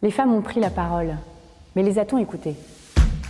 [0.00, 1.16] Les femmes ont pris la parole,
[1.74, 2.54] mais les a-t-on écoutées?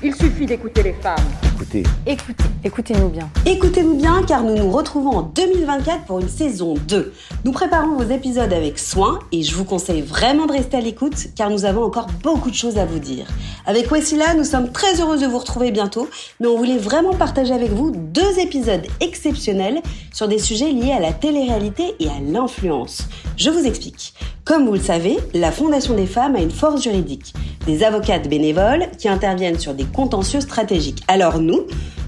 [0.02, 1.47] Il suffit d'écouter les femmes.
[1.61, 3.29] Écoutez, Écoutez, écoutez-nous bien.
[3.45, 7.12] Écoutez-nous bien car nous nous retrouvons en 2024 pour une saison 2.
[7.45, 11.16] Nous préparons vos épisodes avec soin et je vous conseille vraiment de rester à l'écoute
[11.34, 13.27] car nous avons encore beaucoup de choses à vous dire.
[13.66, 16.09] Avec Wessila, nous sommes très heureuses de vous retrouver bientôt,
[16.39, 19.82] mais on voulait vraiment partager avec vous deux épisodes exceptionnels
[20.12, 23.09] sur des sujets liés à la télé-réalité et à l'influence.
[23.36, 24.14] Je vous explique.
[24.45, 27.34] Comme vous le savez, la Fondation des femmes a une force juridique,
[27.66, 31.02] des avocates bénévoles qui interviennent sur des contentieux stratégiques.
[31.06, 31.38] Alors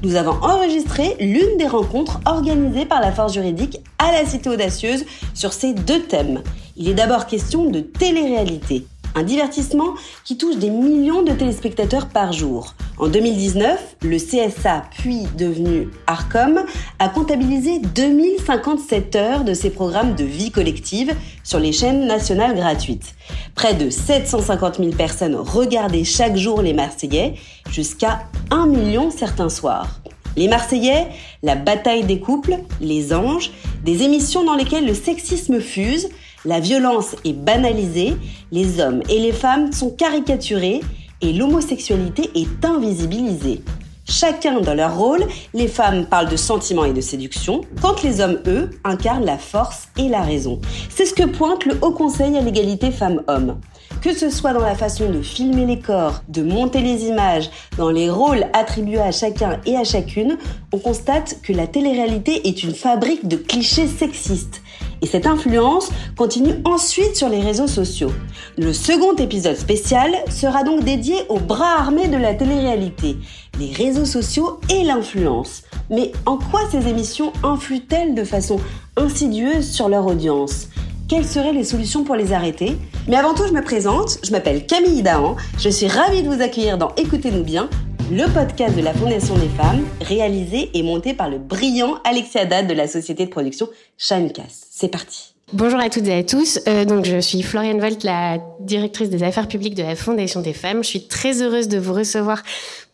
[0.02, 5.04] nous, avons enregistré l'une des rencontres organisées par la force juridique à la Cité Audacieuse
[5.34, 6.42] sur ces deux thèmes.
[6.76, 12.32] Il est d'abord question de télé-réalité, un divertissement qui touche des millions de téléspectateurs par
[12.32, 12.74] jour.
[12.98, 16.64] En 2019, le CSA, puis devenu ARCOM,
[16.98, 23.14] a comptabilisé 2057 heures de ces programmes de vie collective sur les chaînes nationales gratuites.
[23.54, 27.34] Près de 750 000 personnes regardaient chaque jour les Marseillais,
[27.70, 30.00] jusqu'à 1 million certains soirs.
[30.36, 31.08] Les Marseillais,
[31.42, 33.50] la bataille des couples, les anges,
[33.84, 36.08] des émissions dans lesquelles le sexisme fuse,
[36.44, 38.16] la violence est banalisée,
[38.50, 40.80] les hommes et les femmes sont caricaturés
[41.20, 43.62] et l'homosexualité est invisibilisée.
[44.08, 45.24] Chacun dans leur rôle,
[45.54, 49.88] les femmes parlent de sentiments et de séduction, quand les hommes, eux, incarnent la force
[49.96, 50.60] et la raison.
[50.88, 53.60] C'est ce que pointe le Haut Conseil à l'égalité femmes-hommes.
[54.02, 57.90] Que ce soit dans la façon de filmer les corps, de monter les images, dans
[57.90, 60.38] les rôles attribués à chacun et à chacune,
[60.72, 64.59] on constate que la télé-réalité est une fabrique de clichés sexistes.
[65.02, 68.12] Et cette influence continue ensuite sur les réseaux sociaux.
[68.58, 73.16] Le second épisode spécial sera donc dédié au bras armé de la télé-réalité,
[73.58, 75.62] les réseaux sociaux et l'influence.
[75.88, 78.60] Mais en quoi ces émissions influent-elles de façon
[78.96, 80.68] insidieuse sur leur audience?
[81.08, 82.76] Quelles seraient les solutions pour les arrêter?
[83.08, 86.40] Mais avant tout, je me présente, je m'appelle Camille Dahan, je suis ravie de vous
[86.40, 87.68] accueillir dans Écoutez-nous bien,
[88.12, 92.68] le podcast de la Fondation des femmes, réalisé et monté par le brillant Alexia Dad
[92.68, 94.69] de la société de production Shinecast.
[94.80, 96.58] C'est parti Bonjour à toutes et à tous.
[96.66, 100.54] Euh, donc, je suis Floriane Volt, la directrice des affaires publiques de la Fondation des
[100.54, 100.82] femmes.
[100.82, 102.42] Je suis très heureuse de vous recevoir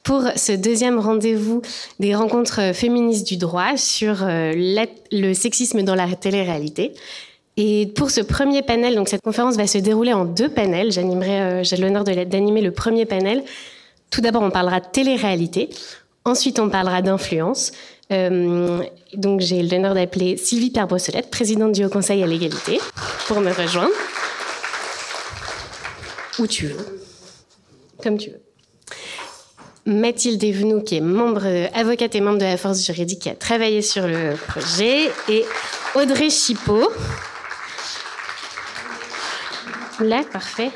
[0.03, 1.63] pour ce deuxième rendez-vous
[2.01, 4.53] des rencontres féministes du droit sur euh,
[5.13, 6.93] le sexisme dans la télé-réalité.
[7.57, 10.91] Et pour ce premier panel, donc cette conférence va se dérouler en deux panels.
[10.91, 13.45] J'animerai, euh, j'ai l'honneur d'animer le premier panel.
[14.11, 15.69] Tout d'abord, on parlera de télé-réalité.
[16.25, 17.71] Ensuite, on parlera d'influence.
[18.13, 18.83] Euh,
[19.15, 22.81] donc, j'ai l'honneur d'appeler Sylvie Pierre-Brossolette, présidente du Haut Conseil à l'égalité,
[23.27, 23.93] pour me rejoindre.
[26.39, 27.01] Où tu veux.
[28.03, 28.41] Comme tu veux.
[29.87, 33.83] Mathilde Evenou, qui est membre, avocate et membre de la force juridique, qui a travaillé
[33.83, 35.45] sur le projet, et
[35.95, 36.91] Audrey Chipot,
[40.01, 40.71] Là, parfait.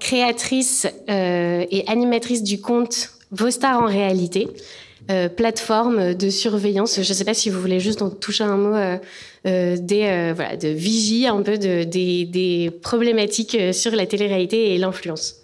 [0.00, 4.48] Créatrice euh, et animatrice du compte Vos en réalité,
[5.10, 6.96] euh, plateforme de surveillance.
[6.96, 8.98] Je ne sais pas si vous voulez juste en toucher un mot euh,
[9.46, 14.78] euh des, voilà, de vigie un peu de, des, des, problématiques sur la télé-réalité et
[14.78, 15.36] l'influence.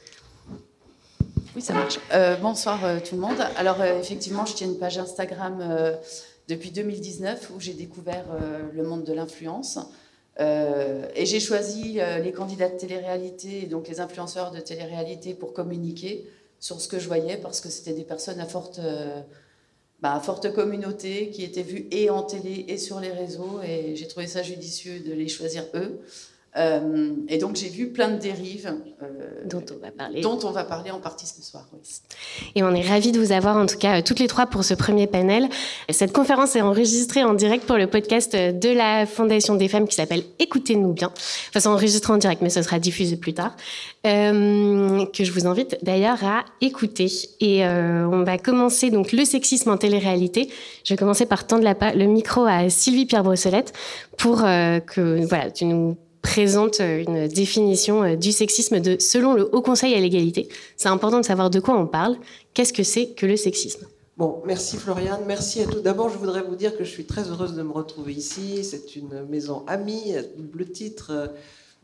[1.56, 1.98] Oui, ça marche.
[2.42, 3.38] bonsoir tout le monde.
[3.56, 5.96] Alors effectivement, je tiens une page Instagram
[6.46, 8.26] depuis 2019 où j'ai découvert
[8.74, 9.78] le monde de l'influence.
[10.40, 16.26] Et j'ai choisi les candidats de télé-réalité, donc les influenceurs de télé-réalité, pour communiquer
[16.60, 18.80] sur ce que je voyais, parce que c'était des personnes à forte,
[20.04, 24.06] bah, forte communauté qui étaient vues et en télé et sur les réseaux, et j'ai
[24.06, 25.98] trouvé ça judicieux de les choisir eux.
[26.56, 28.72] Euh, et donc j'ai vu plein de dérives
[29.02, 29.06] euh,
[29.44, 31.66] dont on va parler, dont on va parler en partie ce soir.
[31.72, 31.80] Oui.
[32.54, 34.74] Et on est ravis de vous avoir en tout cas toutes les trois pour ce
[34.74, 35.48] premier panel.
[35.90, 39.96] Cette conférence est enregistrée en direct pour le podcast de la Fondation des femmes qui
[39.96, 41.08] s'appelle Écoutez-nous bien.
[41.48, 43.56] Enfin, c'est enregistré en direct, mais ce sera diffusé plus tard.
[44.06, 47.10] Euh, que je vous invite d'ailleurs à écouter.
[47.40, 50.48] Et on va commencer donc le sexisme en télé-réalité.
[50.84, 53.72] Je vais commencer par tendre la, le micro à Sylvie Pierre-Brossolette
[54.16, 59.60] pour euh, que voilà, tu nous présente une définition du sexisme de, selon le Haut
[59.60, 60.48] Conseil à l'égalité.
[60.76, 62.16] C'est important de savoir de quoi on parle.
[62.54, 63.86] Qu'est-ce que c'est que le sexisme?
[64.16, 65.80] Bon, merci Floriane, merci à tous.
[65.80, 68.64] D'abord, je voudrais vous dire que je suis très heureuse de me retrouver ici.
[68.64, 71.30] C'est une maison amie, à double titre.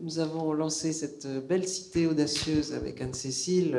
[0.00, 3.78] Nous avons lancé cette belle cité audacieuse avec Anne-Cécile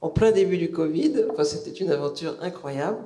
[0.00, 1.26] en, plein début du Covid.
[1.30, 2.96] Enfin, c'était une aventure incroyable.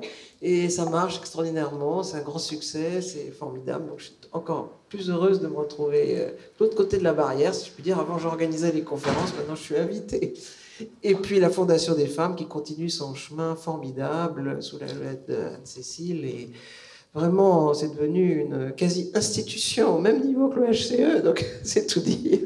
[0.42, 3.88] Et ça marche extraordinairement, c'est un grand succès, c'est formidable.
[3.88, 7.14] Donc je suis encore plus heureuse de me retrouver euh, de l'autre côté de la
[7.14, 7.98] barrière, si je puis dire.
[7.98, 10.34] Avant, j'organisais les conférences, maintenant je suis invitée.
[11.02, 16.24] Et puis la Fondation des femmes qui continue son chemin formidable sous la de d'Anne-Cécile.
[16.26, 16.50] Et
[17.14, 22.40] vraiment, c'est devenu une quasi-institution au même niveau que le HCE, donc c'est tout dire.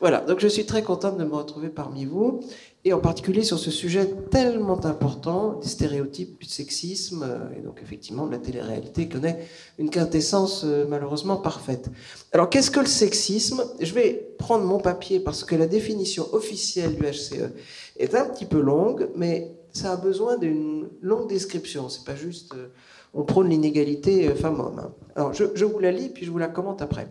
[0.00, 2.40] Voilà, donc je suis très contente de me retrouver parmi vous,
[2.84, 7.80] et en particulier sur ce sujet tellement important des stéréotypes, du sexisme, euh, et donc
[7.82, 9.46] effectivement la télé-réalité connaît
[9.78, 11.90] une quintessence euh, malheureusement parfaite.
[12.32, 13.64] Alors qu'est-ce que le sexisme?
[13.80, 17.50] Je vais prendre mon papier parce que la définition officielle du HCE
[17.98, 21.88] est un petit peu longue, mais ça a besoin d'une longue description.
[21.88, 22.68] C'est pas juste euh,
[23.12, 24.78] on prône l'inégalité femmes-hommes.
[24.78, 24.92] Hein.
[25.16, 27.08] Alors je, je vous la lis puis je vous la commente après.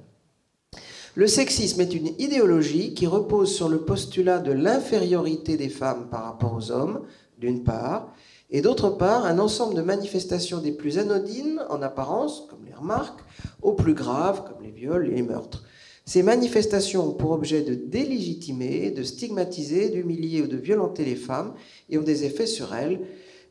[1.18, 6.26] Le sexisme est une idéologie qui repose sur le postulat de l'infériorité des femmes par
[6.26, 7.08] rapport aux hommes,
[7.40, 8.14] d'une part,
[8.52, 13.22] et d'autre part, un ensemble de manifestations des plus anodines en apparence, comme les remarques,
[13.64, 15.64] aux plus graves, comme les viols et les meurtres.
[16.06, 21.56] Ces manifestations ont pour objet de délégitimer, de stigmatiser, d'humilier ou de violenter les femmes
[21.90, 23.00] et ont des effets sur elles,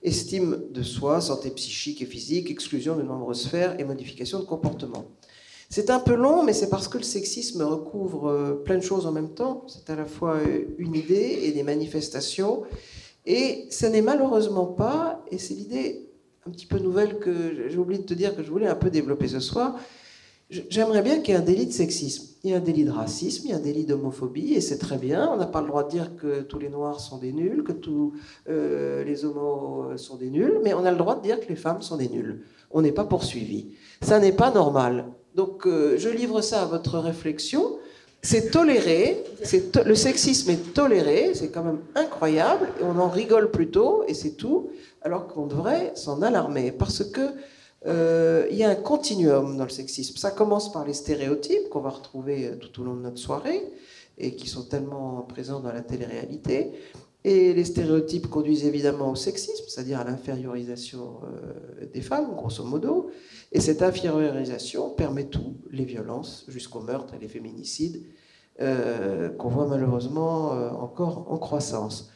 [0.05, 5.05] estime de soi, santé psychique et physique, exclusion de nombreuses sphères et modification de comportement.
[5.69, 9.07] C'est un peu long, mais c'est parce que le sexisme recouvre euh, plein de choses
[9.07, 9.65] en même temps.
[9.67, 12.63] C'est à la fois euh, une idée et des manifestations.
[13.27, 16.09] Et ce n'est malheureusement pas, et c'est l'idée
[16.47, 18.89] un petit peu nouvelle que j'ai oublié de te dire que je voulais un peu
[18.89, 19.77] développer ce soir,
[20.49, 22.37] j'aimerais bien qu'il y ait un délit de sexisme.
[22.45, 24.79] Il y a un délit de racisme, il y a un délit d'homophobie, et c'est
[24.79, 25.29] très bien.
[25.33, 27.73] On n'a pas le droit de dire que tous les noirs sont des nuls, que
[27.73, 28.13] tous
[28.49, 31.57] euh, les homos sont des nuls, mais on a le droit de dire que les
[31.57, 32.45] femmes sont des nuls.
[32.71, 33.75] On n'est pas poursuivi.
[34.01, 35.07] Ça n'est pas normal.
[35.37, 37.79] Donc euh, je livre ça à votre réflexion.
[38.23, 39.23] C'est toléré,
[39.85, 44.71] le sexisme est toléré, c'est quand même incroyable, on en rigole plutôt, et c'est tout,
[45.03, 47.21] alors qu'on devrait s'en alarmer, parce que
[47.87, 50.17] euh, il y a un continuum dans le sexisme.
[50.17, 53.63] Ça commence par les stéréotypes qu'on va retrouver euh, tout au long de notre soirée,
[54.19, 56.73] et qui sont tellement présents dans la télé-réalité.
[57.29, 61.23] Et les stéréotypes conduisent évidemment au sexisme, c'est-à-dire à, l'infériorisation
[61.93, 63.11] des femmes, grosso modo.
[63.51, 68.05] Et cette infériorisation permet tout, les violences jusqu'au meurtre et les féminicides,
[68.61, 72.11] euh, qu'on voit malheureusement euh, encore en croissance.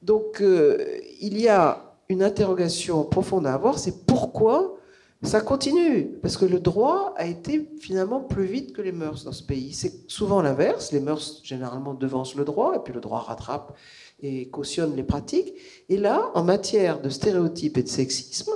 [0.00, 0.78] Donc euh,
[1.20, 4.76] il y a une interrogation profonde à avoir, c'est pourquoi
[5.22, 6.06] ça continue?
[6.20, 9.72] Parce que le droit a été finalement plus vite que les mœurs dans ce pays.
[9.72, 13.76] C'est souvent l'inverse, les mœurs généralement devancent le droit, et puis le droit rattrape
[14.22, 15.54] et cautionne les pratiques.
[15.88, 18.52] Et là, en matière de stéréotypes et de sexisme,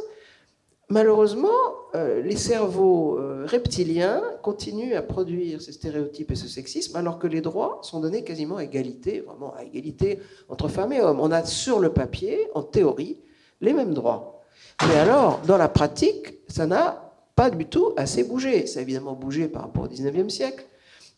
[0.89, 1.49] Malheureusement,
[1.97, 7.27] euh, les cerveaux euh, reptiliens continuent à produire ces stéréotypes et ce sexisme, alors que
[7.27, 11.19] les droits sont donnés quasiment à égalité, vraiment à égalité entre femmes et hommes.
[11.19, 13.19] On a sur le papier, en théorie,
[13.61, 14.45] les mêmes droits.
[14.87, 18.69] Mais alors, dans la pratique, ça n'a pas du tout assez bougé.
[18.69, 20.65] Ça a évidemment bougé par rapport au 19e siècle,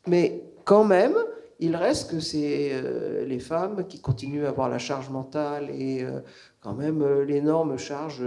[0.06, 1.14] mais quand même,
[1.60, 6.04] il reste que c'est euh, les femmes qui continuent à avoir la charge mentale et
[6.60, 8.22] quand même l'énorme charge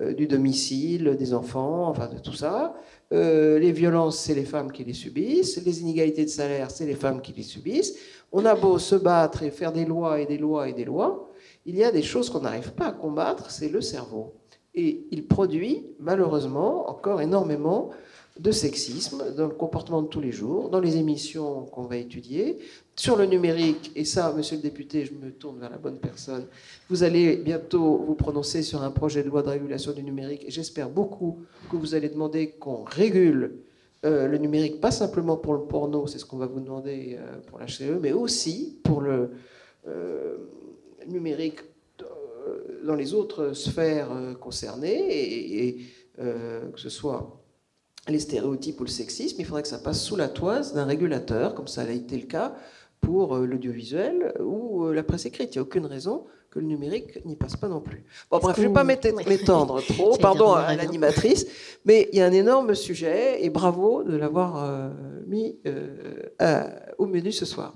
[0.00, 2.74] euh, du domicile, des enfants, enfin de tout ça.
[3.12, 5.62] Euh, les violences, c'est les femmes qui les subissent.
[5.64, 7.94] Les inégalités de salaire, c'est les femmes qui les subissent.
[8.32, 11.30] On a beau se battre et faire des lois et des lois et des lois,
[11.66, 14.32] il y a des choses qu'on n'arrive pas à combattre, c'est le cerveau.
[14.74, 17.90] Et il produit, malheureusement, encore énormément
[18.38, 22.58] de sexisme dans le comportement de tous les jours, dans les émissions qu'on va étudier,
[22.96, 26.46] sur le numérique, et ça, monsieur le député, je me tourne vers la bonne personne,
[26.88, 30.50] vous allez bientôt vous prononcer sur un projet de loi de régulation du numérique, et
[30.50, 31.40] j'espère beaucoup
[31.70, 33.58] que vous allez demander qu'on régule
[34.04, 37.38] euh, le numérique, pas simplement pour le porno, c'est ce qu'on va vous demander euh,
[37.46, 39.30] pour l'HCE, mais aussi pour le
[39.86, 40.38] euh,
[41.06, 41.60] numérique
[42.84, 44.08] dans les autres sphères
[44.40, 45.78] concernées, et
[46.18, 47.41] que ce soit
[48.08, 51.54] les stéréotypes ou le sexisme, il faudrait que ça passe sous la toise d'un régulateur,
[51.54, 52.54] comme ça a été le cas
[53.00, 55.54] pour euh, l'audiovisuel ou euh, la presse écrite.
[55.54, 58.04] Il n'y a aucune raison que le numérique n'y passe pas non plus.
[58.30, 61.46] Bon, bref, je ne vais pas m'étendre trop, pardon à l'animatrice,
[61.84, 64.90] mais il y a un énorme sujet et bravo de l'avoir euh,
[65.26, 65.56] mis
[66.98, 67.74] au menu ce soir.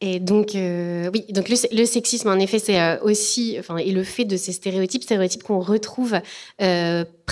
[0.00, 4.36] Et donc, oui, donc le, sexisme, en effet, c'est aussi, enfin, et le fait de
[4.36, 6.14] ces stéréotypes, stéréotypes qu'on retrouve,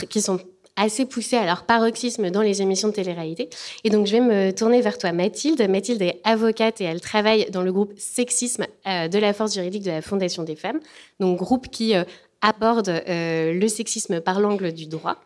[0.09, 0.41] qui sont
[0.77, 3.49] assez poussé à leur paroxysme dans les émissions de télé-réalité.
[3.85, 5.67] Et donc, je vais me tourner vers toi, Mathilde.
[5.69, 9.83] Mathilde est avocate et elle travaille dans le groupe Sexisme euh, de la force juridique
[9.83, 10.81] de la Fondation des femmes,
[11.19, 12.05] donc groupe qui euh,
[12.43, 15.17] aborde euh, le sexisme par l'angle du droit.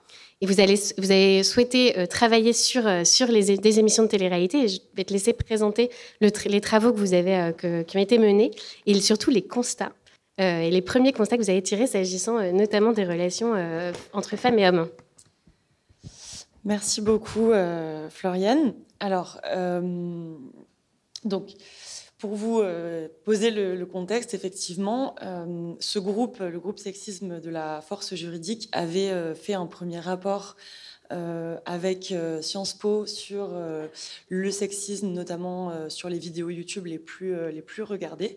[0.41, 4.65] Et vous, allez, avez souhaité travailler sur, sur des émissions de télé-réalité.
[4.65, 5.91] Et je vais te laisser présenter
[6.23, 7.53] les travaux que vous avez,
[7.87, 8.51] qui ont été menés
[8.87, 9.93] et surtout les constats.
[10.39, 13.53] et les premiers constats que vous avez tirés s'agissant notamment des relations
[14.15, 14.89] entre femmes et hommes.
[16.65, 18.75] Merci beaucoup, euh, Floriane.
[19.01, 20.35] Alors, euh,
[21.25, 21.53] donc,
[22.19, 25.15] pour vous euh, poser le, contexte, effectivement,
[25.81, 30.57] ce groupe, le groupe sexisme de la force juridique, avait fait un premier rapport
[31.65, 33.59] avec Sciences Po sur
[34.29, 38.37] le sexisme, notamment sur les vidéos YouTube les plus, les plus regardées,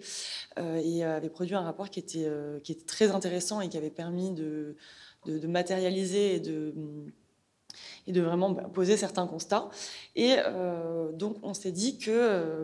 [0.57, 2.27] et avait produit un rapport qui était,
[2.63, 4.75] qui était très intéressant et qui avait permis de,
[5.27, 6.73] de matérialiser et de
[8.07, 9.69] et de vraiment bah, poser certains constats.
[10.15, 12.63] Et euh, donc, on s'est dit que euh,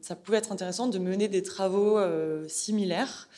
[0.00, 3.28] ça pouvait être intéressant de mener des travaux euh, similaires,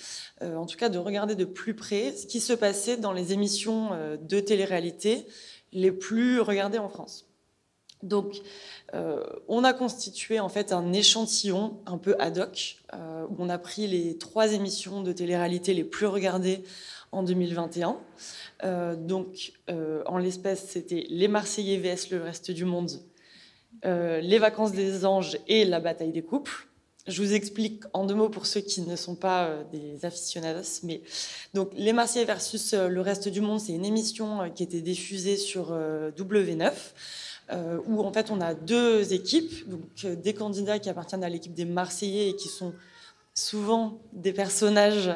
[0.42, 3.90] en tout cas de regarder de plus près ce qui se passait dans les émissions
[4.22, 5.26] de télé-réalité
[5.72, 7.26] les plus regardées en France.
[8.02, 8.40] Donc,
[9.48, 13.86] on a constitué en fait un échantillon un peu ad hoc, où on a pris
[13.86, 16.64] les trois émissions de télé-réalité les plus regardées
[17.12, 17.96] en 2021.
[18.64, 22.90] Euh, donc, euh, en l'espèce, c'était les Marseillais vs le reste du monde,
[23.84, 26.66] euh, les vacances des anges et la bataille des couples.
[27.06, 30.82] Je vous explique en deux mots pour ceux qui ne sont pas des aficionados.
[30.84, 31.00] Mais
[31.54, 35.72] donc, les Marseillais versus le reste du monde, c'est une émission qui était diffusée sur
[35.72, 36.72] W9.
[37.86, 41.64] où en fait on a deux équipes, donc des candidats qui appartiennent à l'équipe des
[41.64, 42.74] Marseillais et qui sont
[43.34, 45.10] souvent des personnages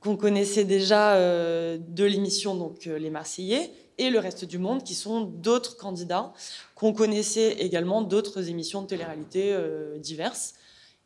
[0.00, 4.84] qu'on connaissait déjà euh, de l'émission, donc euh, les Marseillais, et le reste du monde,
[4.84, 6.32] qui sont d'autres candidats
[6.76, 10.54] qu'on connaissait également d'autres émissions de télé-réalité euh, diverses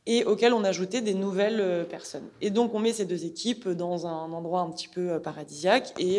[0.04, 2.28] et auxquelles on ajoutait des nouvelles personnes.
[2.40, 6.18] Et donc on met ces deux équipes dans un endroit un petit peu paradisiaque et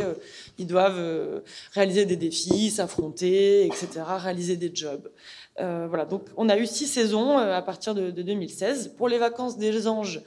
[0.58, 3.90] ils doivent réaliser des défis, s'affronter, etc.,
[4.20, 5.12] réaliser des jobs.
[5.58, 8.94] voilà, donc on a eu six saisons à partir de, de 2016.
[8.96, 10.24] Pour les vacances des anges,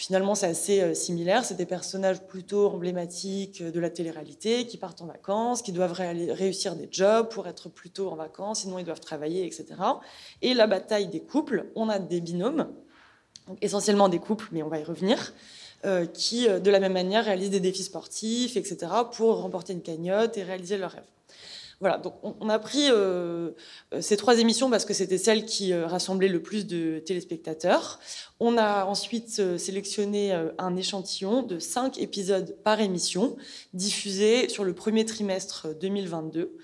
[0.00, 1.44] Finalement, c'est assez euh, similaire.
[1.44, 6.74] C'est des personnages plutôt emblématiques de la télé-réalité qui partent en vacances, qui doivent réussir
[6.74, 9.66] des jobs pour être plutôt en vacances, sinon ils doivent travailler, etc.
[10.40, 12.68] Et la bataille des couples, on a des binômes,
[13.60, 15.34] essentiellement des couples, mais on va y revenir,
[15.84, 18.78] euh, qui, euh, de la même manière, réalisent des défis sportifs, etc.,
[19.12, 21.04] pour remporter une cagnotte et réaliser leurs rêves.
[21.80, 23.52] Voilà, donc on, a pris euh,
[23.94, 28.00] euh, ces trois émissions parce que c'était celles qui euh, rassemblaient le plus de téléspectateurs.
[28.38, 33.36] On a ensuite sélectionné un échantillon de cinq épisodes par émission,
[33.72, 36.56] diffusés sur le premier trimestre 2022.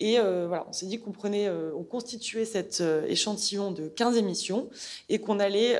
[0.00, 3.86] Et euh, voilà, on s'est dit qu'on prenait, euh, on constituait cet euh, échantillon de
[3.86, 4.68] 15 émissions
[5.08, 5.78] et qu'on allait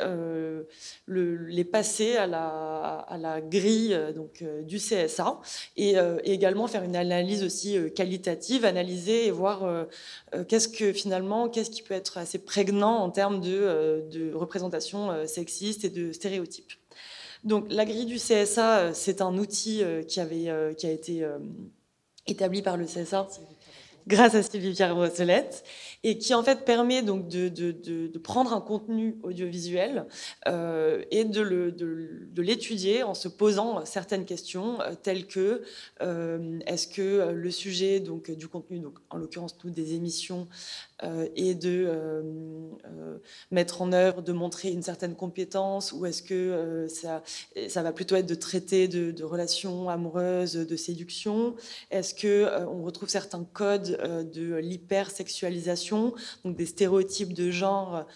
[1.09, 5.41] les passer à la, grille donc, du CSA
[5.77, 9.87] et, également faire une analyse aussi qualitative, analyser et voir
[10.49, 15.85] qu'est-ce que finalement, qu'est-ce qui peut être assez prégnant en termes de, de représentation sexiste
[15.85, 16.73] et de stéréotypes.
[17.43, 21.27] Donc la grille du CSA, c'est un outil qui, avait, qui a été
[22.27, 23.29] établi par le CSA
[24.07, 25.65] grâce à Sylvie Pierre Brosselette,
[26.03, 30.07] et qui en fait permet donc de, de, de, prendre un contenu audiovisuel
[30.47, 35.63] euh, et de l'étudier en se posant certaines questions euh, telles que
[36.03, 40.47] euh, est-ce que le sujet donc du contenu, donc en l'occurrence toutes des émissions,
[41.37, 41.91] et de
[43.51, 48.27] mettre en œuvre, de montrer une certaine compétence, ou est-ce que ça, va plutôt être
[48.27, 51.55] de traiter de, relations amoureuses, de séduction?
[51.91, 58.07] Est-ce que on retrouve certains codes euh, de l'hypersexualisation, donc des stéréotypes de genre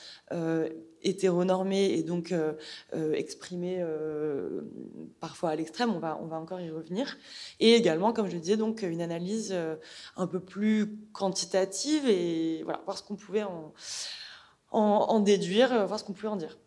[0.99, 2.55] euh, hétéronormés et donc euh,
[3.15, 3.85] exprimés
[5.21, 5.95] parfois à l'extrême.
[5.95, 7.17] On va, on va encore y revenir.
[7.61, 9.55] Et également, comme je disais, donc une analyse
[10.17, 13.73] un peu plus quantitative et voilà, voir ce qu'on pouvait en,
[14.71, 16.59] en déduire, voir ce qu'on pouvait en dire.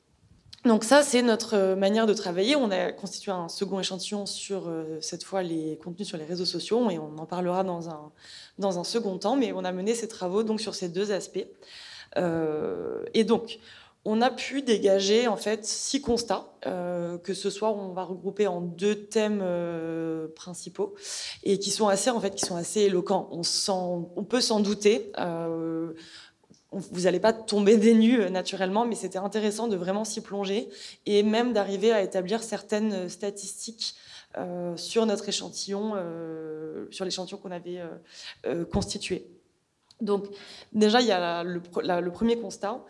[0.64, 2.56] Donc ça, c'est notre euh, manière de travailler.
[2.56, 6.46] On a constitué un second échantillon sur, euh, cette fois, les contenus sur les réseaux
[6.46, 8.12] sociaux, et on en parlera dans un,
[8.60, 11.48] dans un second temps, mais on a mené ces travaux donc, sur ces deux aspects.
[12.18, 13.58] Euh, et donc,
[14.04, 18.62] on a pu dégager en fait six constats, que ce soit on va regrouper en
[18.62, 19.44] deux thèmes
[20.36, 20.96] principaux
[21.44, 23.30] et qui sont assez en fait qui sont assez éloquents.
[23.32, 25.12] On, peut s'en douter
[26.72, 30.70] vous n'allez pas tomber des nues euh, naturellement, mais c'était intéressant de vraiment s'y plonger
[31.06, 33.96] et même d'arriver à établir certaines euh, statistiques
[34.38, 35.96] euh, sur notre échantillon,
[36.90, 37.82] sur l'échantillon qu'on avait
[38.72, 39.28] constitué.
[40.02, 40.28] Donc
[40.74, 42.84] déjà, il y a le, premier constat,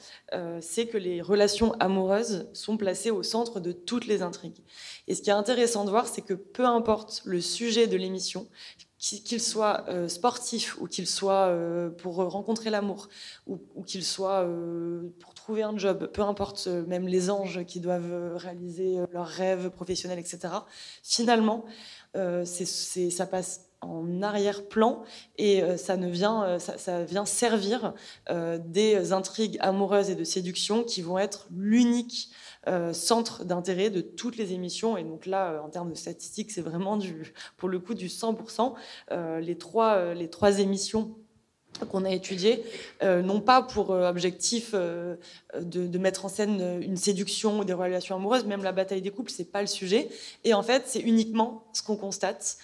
[0.62, 4.64] c'est que les relations amoureuses sont placées au centre de toutes les intrigues.
[5.08, 8.48] Et ce qui est intéressant de voir, c'est que peu importe le sujet de l'émission,
[9.02, 13.10] qu'il soit euh, sportif ou qu'il soit euh, pour rencontrer l'amour
[13.48, 18.36] ou, qu'il soit euh, pour trouver un job, peu importe, même les anges qui doivent
[18.36, 20.54] réaliser leurs rêves professionnels, etc.
[21.04, 21.66] Finalement,
[22.14, 25.04] ça passe en arrière-plan
[25.38, 27.94] et ça, ne vient, ça, vient servir
[28.30, 32.30] des intrigues amoureuses et de séduction qui vont être l'unique
[32.94, 34.98] centre d'intérêt de toutes les émissions.
[34.98, 38.74] Et donc là, en termes de statistiques, c'est vraiment du, pour le coup du 100%.
[39.40, 41.16] les, trois, les trois émissions
[41.90, 42.64] qu'on a étudié,
[43.04, 45.16] euh, non pas pour euh, objectif euh,
[45.60, 49.32] de, mettre en scène une séduction ou des relations amoureuses, même la bataille des couples,
[49.32, 50.10] c'est pas le sujet.
[50.44, 52.58] Et en fait, c'est uniquement ce qu'on constate.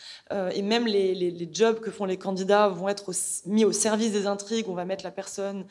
[0.53, 3.11] et même les, jobs que font les candidats vont être
[3.45, 4.67] mis au service des intrigues.
[4.67, 5.65] On va mettre la personne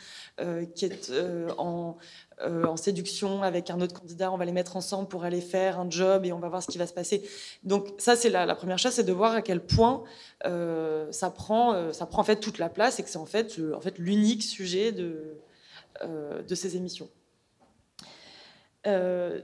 [0.74, 1.10] qui est
[1.58, 1.96] en
[2.42, 5.80] euh, en séduction avec un autre candidat, on va les mettre ensemble pour aller faire
[5.80, 7.22] un job et on va voir ce qui va se passer.
[7.64, 10.04] Donc ça, c'est la, première chose, c'est de voir à quel point
[10.44, 13.24] euh, ça, prend, euh, ça prend en fait toute la place et que c'est en
[13.24, 15.38] fait, en fait l'unique sujet de,
[16.02, 17.08] de ces émissions.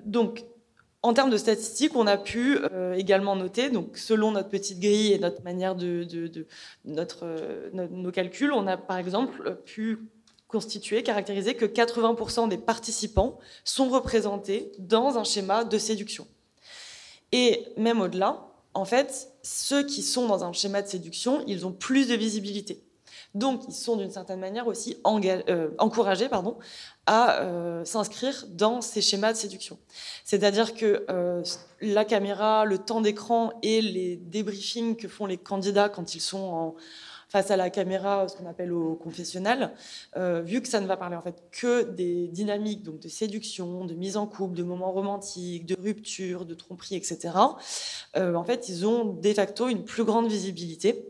[0.05, 0.45] donc,
[1.05, 2.59] en termes de statistiques, on a pu
[2.95, 6.47] également noter, donc selon notre petite grille et notre manière de, de
[6.85, 7.27] notre,
[7.73, 9.99] nos calculs, on a par exemple pu
[10.53, 16.29] constitué, caractérisé que 80% des participants sont représentés dans un schéma de séduction.
[17.33, 21.73] Et même au-delà, en fait, ceux qui sont dans un schéma de séduction, ils ont
[21.73, 22.85] plus de visibilité.
[23.35, 26.59] Donc, ils sont d'une certaine manière aussi euh, encouragés pardon,
[27.07, 29.79] à euh, s'inscrire dans ces schémas de séduction.
[30.25, 31.43] C'est-à-dire que euh,
[31.81, 36.39] la caméra, le temps d'écran et les débriefings que font les candidats quand ils sont
[36.39, 36.75] en,
[37.33, 39.73] face à la caméra, ce qu'on appelle au confessionnal,
[40.19, 43.87] euh, vu que ça ne va parler en fait que des dynamiques donc de séduction,
[43.87, 47.31] de mise en couple, de moments romantiques, de rupture, de tromperie, etc.
[48.19, 51.07] Euh, en fait, ils ont de facto une plus grande visibilité.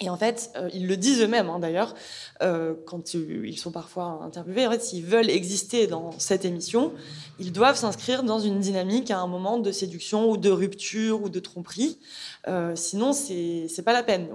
[0.00, 1.94] Et en fait, euh, ils le disent eux-mêmes, hein, d'ailleurs,
[2.42, 4.66] euh, quand ils sont parfois interviewés.
[4.66, 6.92] En fait, s'ils veulent exister dans cette émission,
[7.40, 11.28] ils doivent s'inscrire dans une dynamique à un moment de séduction ou de rupture ou
[11.28, 11.98] de tromperie.
[12.46, 14.28] Euh, sinon, c'est c'est pas la peine.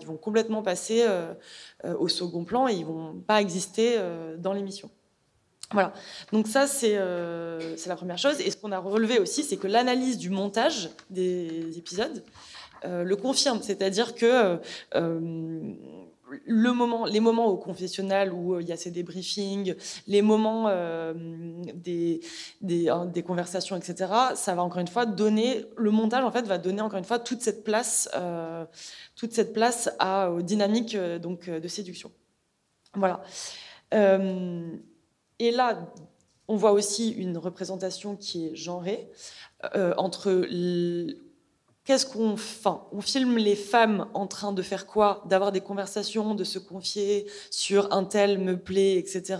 [0.00, 1.06] Ils vont complètement passer
[1.98, 3.98] au second plan et ils vont pas exister
[4.38, 4.90] dans l'émission.
[5.72, 5.92] Voilà.
[6.32, 6.98] Donc ça, c'est
[7.76, 8.40] c'est la première chose.
[8.40, 12.22] Et ce qu'on a relevé aussi, c'est que l'analyse du montage des épisodes
[12.84, 13.60] le confirme.
[13.62, 14.58] C'est-à-dire que
[14.94, 15.74] euh,
[16.46, 19.74] les moments au confessionnal où euh, il y a ces débriefings,
[20.06, 20.68] les moments
[21.74, 22.20] des,
[22.88, 26.58] hein, des, conversations, etc., ça va encore une fois donner, le montage en fait va
[26.58, 28.10] donner encore une fois toute cette place,
[29.14, 32.10] toute cette place à, aux dynamiques donc, de séduction.
[32.94, 33.22] Voilà.
[33.92, 35.92] et là,
[36.48, 39.08] on voit aussi une représentation qui est genrée
[39.96, 40.44] entre
[41.86, 45.22] Qu'est-ce qu'on enfin, on filme les femmes en train de faire quoi?
[45.26, 49.38] D'avoir des conversations, de se confier sur un tel me plaît, etc.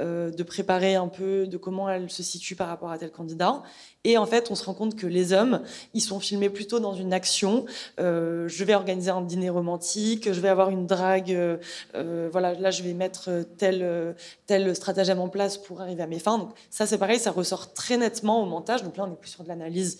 [0.00, 3.62] Euh, de préparer un peu de comment elles se situent par rapport à tel candidat.
[4.04, 5.60] Et en fait, on se rend compte que les hommes,
[5.92, 7.66] ils sont filmés plutôt dans une action.
[8.00, 11.30] Euh, je vais organiser un dîner romantique, je vais avoir une drague.
[11.30, 11.58] Euh,
[11.94, 16.20] euh voilà, là, je vais mettre tel tel stratagème en place pour arriver à mes
[16.20, 16.38] fins.
[16.38, 18.82] Donc ça, c'est pareil, ça ressort très nettement au montage.
[18.82, 19.98] Donc là, on est plus sur de l'analyse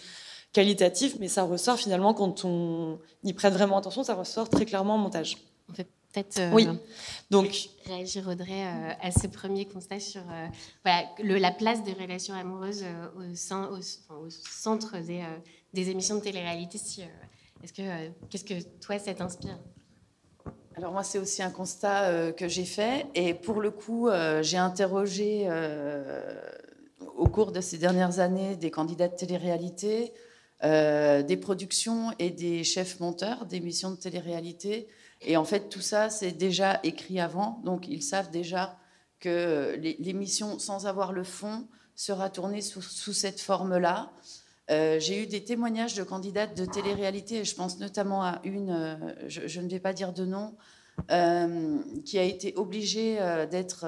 [0.56, 4.94] qualitatif, mais ça ressort finalement quand on y prête vraiment attention, ça ressort très clairement
[4.94, 5.36] en montage.
[5.68, 6.66] On peut peut-être euh, oui.
[7.30, 10.46] Donc, réagir Audrey euh, à ce premier constat sur euh,
[10.82, 12.86] voilà, le, la place des relations amoureuses
[13.18, 15.22] au, sein, au, centre des,
[15.74, 16.78] des, émissions de télé-réalité.
[16.78, 17.02] Si,
[17.62, 17.82] est-ce que
[18.30, 19.58] qu'est-ce que toi ça t'inspire?
[20.74, 23.06] Alors moi, c'est aussi un constat que j'ai fait.
[23.14, 24.08] Et pour le coup,
[24.40, 25.48] j'ai interrogé
[27.16, 30.12] au cours de ces dernières années des candidats de télé-réalité,
[30.64, 34.88] euh, des productions et des chefs monteurs d'émissions de télé-réalité.
[35.20, 37.60] Et en fait, tout ça, c'est déjà écrit avant.
[37.62, 38.78] Donc, ils savent déjà
[39.20, 44.12] que l'émission, sans avoir le fond, sera tournée sous, cette forme-là.
[44.70, 48.70] Euh, j'ai eu des témoignages de candidates de télé-réalité, et je pense notamment à une,
[48.70, 50.54] euh, je, ne vais pas dire de nom,
[52.06, 53.18] qui a été obligée
[53.50, 53.84] d'être,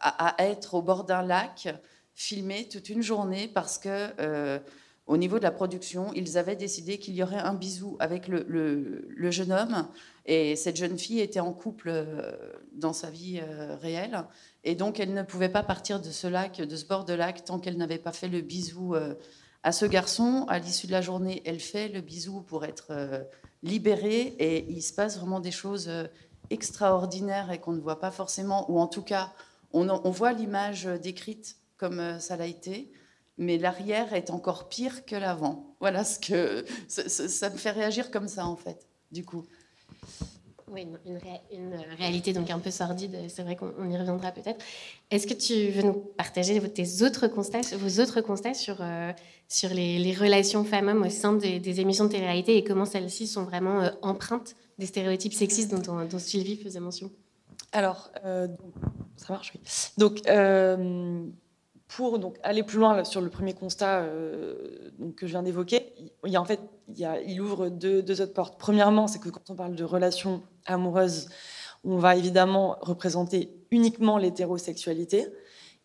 [0.00, 1.74] à, être au bord d'un lac,
[2.14, 4.60] filmée toute une journée parce que
[5.06, 9.30] au niveau de la production, ils avaient décidé qu'il y aurait un bisou avec le,
[9.30, 9.86] jeune homme.
[10.24, 12.32] Et cette jeune fille était en couple euh,
[12.72, 14.24] dans sa vie euh, réelle.
[14.64, 17.58] Et donc, elle ne pouvait pas partir de ce lac, de bord de lac, tant
[17.58, 19.14] qu'elle n'avait pas fait le bisou euh,
[19.62, 20.46] à ce garçon.
[20.48, 23.26] À l'issue de la journée, elle fait le bisou pour être
[23.62, 24.34] libérée.
[24.38, 25.90] Et il se passe vraiment des choses
[26.48, 29.34] extraordinaires et qu'on ne voit pas forcément, ou en tout cas,
[29.74, 32.90] on voit l'image décrite comme ça l'a été
[33.38, 35.74] mais l'arrière est encore pire que l'avant.
[35.80, 39.44] Voilà ce que ça, me fait réagir comme ça en fait, du coup.
[40.72, 40.86] Oui,
[41.52, 44.64] une, réalité donc un peu sordide, c'est vrai qu'on y reviendra peut-être.
[45.10, 49.12] Est-ce que tu veux nous partager tes autres constats, vos autres constats sur, euh,
[49.46, 53.82] sur les, relations femmes-hommes au sein des, émissions de télé-réalité et comment celles-ci sont vraiment
[53.82, 57.10] euh, empreintes des stéréotypes sexistes dont, dont Sylvie faisait mention?
[57.70, 59.60] Alors, ça marche, oui.
[59.98, 60.22] Donc,
[61.88, 65.92] pour donc, aller plus loin sur le premier constat euh, que je viens d'évoquer,
[66.24, 66.60] il, y a, en fait,
[66.96, 68.58] il, ouvre deux, autres portes.
[68.58, 71.28] Premièrement, c'est que quand on parle de relations amoureuses,
[71.84, 75.26] on va évidemment représenter uniquement l'hétérosexualité.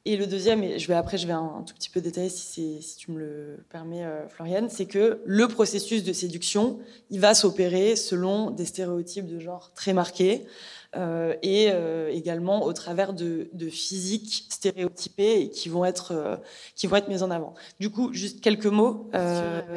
[0.05, 2.81] Et le deuxième, et je vais après, je vais un, tout petit peu détailler si,
[2.81, 7.33] si tu me le permets, euh, Floriane, c'est que le processus de séduction, il va
[7.33, 10.47] s'opérer selon des stéréotypes de genre très marqués.
[10.95, 16.35] Euh, et euh, également au travers de, de physiques stéréotypées et qui vont être euh,
[16.75, 17.53] qui vont être mises en avant.
[17.79, 19.07] Du coup, juste quelques mots,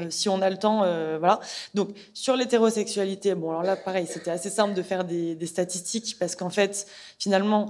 [0.09, 0.79] si on a le temps,
[1.19, 1.41] voilà.
[1.75, 6.17] Donc sur l'hétérosexualité, bon alors là pareil, c'était assez simple de faire des, des statistiques
[6.19, 6.87] parce qu'en fait
[7.19, 7.69] finalement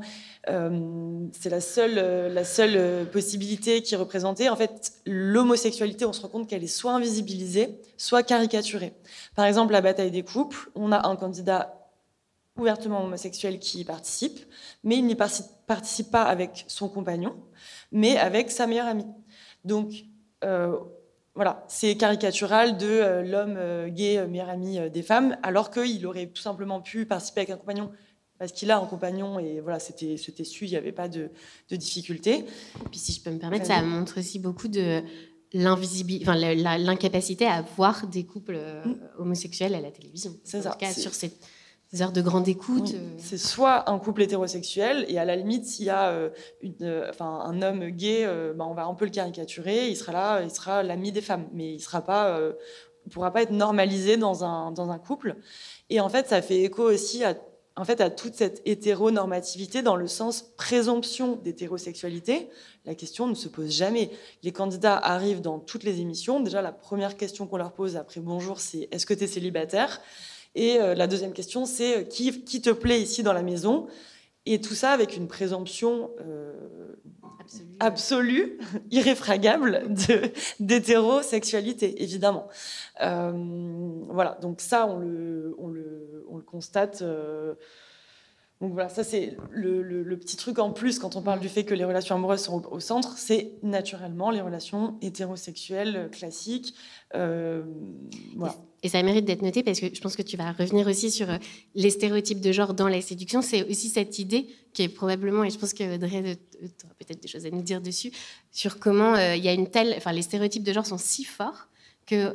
[0.49, 1.95] euh, c'est la seule,
[2.33, 4.51] la seule possibilité qui est représentée.
[4.51, 8.93] En fait, l'homosexualité, on se rend compte qu'elle est soit invisibilisée, soit caricaturée.
[9.35, 11.82] Par exemple, la bataille des couples, on a un candidat
[12.57, 14.39] ouvertement homosexuel qui y participe,
[14.85, 17.35] mais il n'y participe pas avec son compagnon,
[17.91, 19.07] mais avec sa meilleure amie.
[19.65, 20.05] Donc,
[20.45, 20.77] euh,
[21.35, 26.27] voilà, c'est caricatural de euh, l'homme euh, gay, meilleur ami des femmes, alors qu'il aurait
[26.27, 27.91] tout simplement pu participer avec un compagnon
[28.39, 31.31] parce qu'il a un compagnon et voilà, c'était su, il n'y avait pas de,
[31.71, 32.39] de difficulté.
[32.39, 35.01] Et puis, si je peux me permettre, ça montre aussi beaucoup de
[35.55, 39.21] l'incapacité à voir des couples mm.
[39.21, 40.35] homosexuels à la télévision.
[40.43, 40.71] C'est ça.
[40.71, 41.39] En tout cas, sur cette
[41.93, 42.93] des heures de grande écoute.
[42.95, 43.15] Euh.
[43.19, 46.31] C'est soit un couple hétérosexuel, et à la limite, s'il y a euh,
[46.63, 50.43] une, euh, un homme gay, bah, on va un peu le caricaturer, il sera là,
[50.43, 52.41] il sera l'ami des femmes, mais il sera pas,
[53.11, 55.37] pourra pas être normalisé dans un, dans un couple.
[55.91, 57.35] Et en fait, ça fait écho aussi à,
[57.77, 62.49] en fait, à toute cette hétéronormativité dans le sens présomption d'hétérosexualité.
[62.85, 64.11] La question ne se pose jamais.
[64.43, 66.41] Les candidats arrivent dans toutes les émissions.
[66.41, 70.01] Déjà, la première question qu'on leur pose après bonjour, c'est est-ce que tu es célibataire?
[70.55, 73.87] Et euh, la deuxième question, c'est euh, qui, qui, te plaît ici dans la maison?
[74.45, 76.53] Et tout ça avec une présomption euh,
[77.81, 78.59] absolue,
[78.91, 79.85] irréfragable
[80.61, 82.49] d'hétérosexualité, évidemment.
[82.99, 87.05] voilà, donc ça, on le, on le, on le constate.
[88.61, 91.75] Donc voilà, ça c'est le, petit truc en plus quand on parle du fait que
[91.75, 96.75] les relations amoureuses sont au, centre, c'est naturellement les relations hétérosexuelles classiques.
[97.13, 98.57] Voilà.
[98.83, 101.31] Et ça mérite d'être noté parce que je pense que tu vas revenir aussi sur
[101.31, 101.39] euh,
[101.75, 103.41] les stéréotypes de genre dans la séduction.
[103.41, 107.23] C'est aussi cette idée qui est probablement, et je pense que Audrey, tu auras peut-être
[107.23, 108.11] des choses à nous dire dessus,
[108.51, 111.25] sur comment euh, il y a une telle, enfin les stéréotypes de genre sont si
[111.25, 111.69] forts
[112.05, 112.35] que,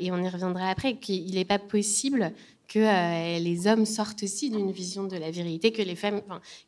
[0.00, 2.32] et on y reviendra après, qu'il n'est pas possible
[2.68, 6.20] que euh, les hommes sortent aussi d'une vision de la vérité, que les femmes,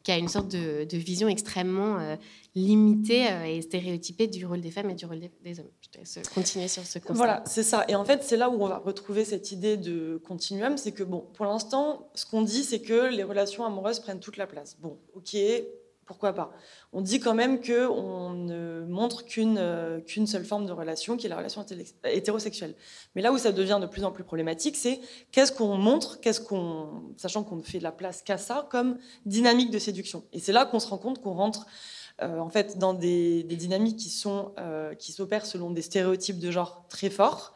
[0.03, 2.17] qui a une sorte de, vision extrêmement euh,
[2.55, 5.69] limitée euh, et stéréotypée du rôle des femmes et du rôle des, hommes.
[5.83, 7.15] Je te continuer sur ce constat.
[7.15, 7.85] Voilà, c'est ça.
[7.89, 11.03] Et en fait, c'est là où on va retrouver cette idée de continuum, c'est que
[11.03, 14.79] bon, pour l'instant, ce qu'on dit, c'est que les relations amoureuses prennent toute la place.
[14.81, 15.37] Bon, ok,
[16.11, 16.51] pourquoi pas
[16.93, 21.27] On dit quand même qu'on ne montre qu'une euh, qu'une seule forme de relation, qui
[21.27, 21.65] est la relation
[22.03, 22.75] hétérosexuelle.
[23.15, 24.99] Mais là où ça devient de plus en plus problématique, c'est
[25.31, 28.99] qu'est-ce qu'on montre, qu'est-ce qu'on, sachant qu'on ne fait de la place qu'à ça, comme
[29.25, 30.25] dynamique de séduction.
[30.33, 31.65] Et c'est là qu'on se rend compte qu'on rentre
[32.21, 36.85] en fait dans des, dynamiques qui sont euh, qui s'opèrent selon des stéréotypes de genre
[36.89, 37.55] très forts.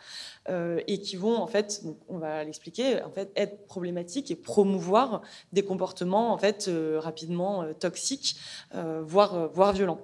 [0.51, 5.23] Euh, et qui vont, en fait, on va l'expliquer, en fait, être problématiques et promouvoir
[5.55, 8.37] des comportements, en fait, euh, rapidement euh, toxiques,
[8.73, 10.01] voire, voire violents.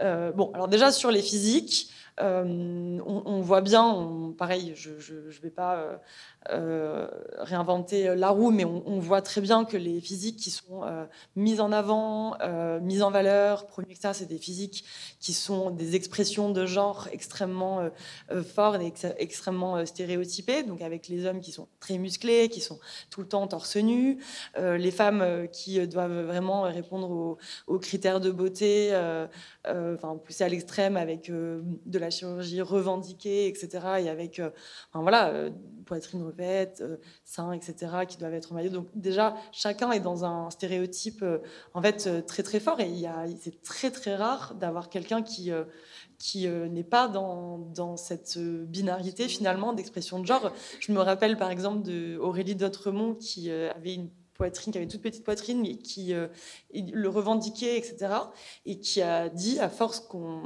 [0.00, 6.00] bon, alors déjà sur les physiques, on, voit bien, pareil, je ne vais pas
[6.48, 11.04] euh, réinventer la roue, mais on, voit très bien que les physiques qui sont euh,
[11.36, 14.86] mises en avant, euh, mises en valeur, promues, etc., c'est des physiques
[15.20, 17.90] qui sont des expressions de genre extrêmement
[18.54, 22.78] fortes et extrêmement stéréotypées, donc avec les hommes qui sont très musclés, qui sont
[23.10, 24.18] tout le temps torse nu,
[24.56, 28.94] les femmes qui doivent vraiment répondre aux, critères de beauté,
[29.66, 33.68] enfin poussés à l'extrême avec de la chirurgie revendiquée, etc.,
[34.00, 34.40] et avec,
[34.90, 35.50] enfin, voilà,
[35.90, 37.74] poitrine revêtes, euh, seins, etc.,
[38.08, 38.70] qui doivent être maillot.
[38.70, 41.38] Donc déjà, chacun est dans un stéréotype euh,
[41.74, 42.88] en fait euh, très très fort et
[43.40, 45.50] c'est très très rare d'avoir quelqu'un qui
[46.18, 50.52] qui n'est pas dans, dans, cette binarité finalement d'expression de genre.
[50.78, 54.90] Je me rappelle par exemple de Aurélie Dautremont qui avait une poitrine, qui avait une
[54.90, 58.14] toute petite poitrine, mais qui le revendiquait, etc.
[58.64, 60.42] Et qui a dit, à force qu'on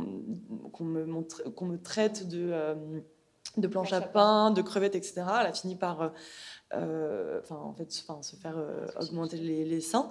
[0.81, 3.03] me, me traite de
[3.57, 5.23] de planches à pain, de crevettes, etc.
[5.41, 6.09] Elle a fini par euh,
[6.75, 10.11] euh, enfin, en fait, enfin, se faire euh, augmenter les, seins.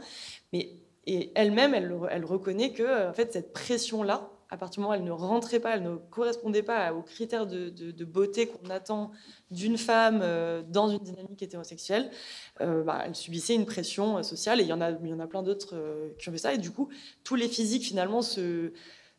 [0.54, 0.70] Mais,
[1.06, 4.96] et elle-même, elle, elle, reconnaît que en fait, cette pression-là à partir du moment où
[4.96, 9.10] elle ne rentrait pas, elle ne correspondait pas aux critères de, beauté qu'on attend
[9.50, 12.12] d'une femme euh, dans une dynamique hétérosexuelle,
[12.62, 14.60] euh, bah, elle subissait une pression sociale.
[14.60, 16.54] Et il y en a, il y en a plein d'autres qui ont fait ça.
[16.54, 16.90] Et du coup,
[17.24, 18.74] tous les physiques, finalement, se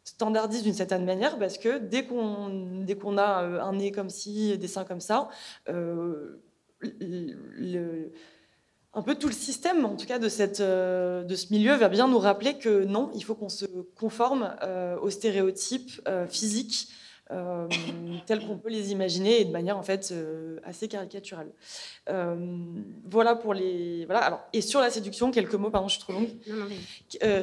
[0.05, 4.57] standardisent d'une certaine manière parce que dès qu'on dès qu'on a un nez comme ci,
[4.57, 5.31] des seins comme ça,
[5.67, 6.43] le,
[8.95, 11.89] un peu tout le système, en tout cas de, cette, euh, de ce milieu, va
[11.89, 13.67] bien nous rappeler que non, il faut qu'on se
[13.99, 16.89] conforme euh, aux stéréotypes euh, physiques
[18.27, 20.15] tels qu'on peut les imaginer et de manière en fait
[20.63, 21.51] assez caricaturale.
[23.11, 24.21] voilà pour les voilà.
[24.21, 25.71] Alors et sur la séduction, quelques mots.
[25.71, 26.29] Pardon, je suis trop longue.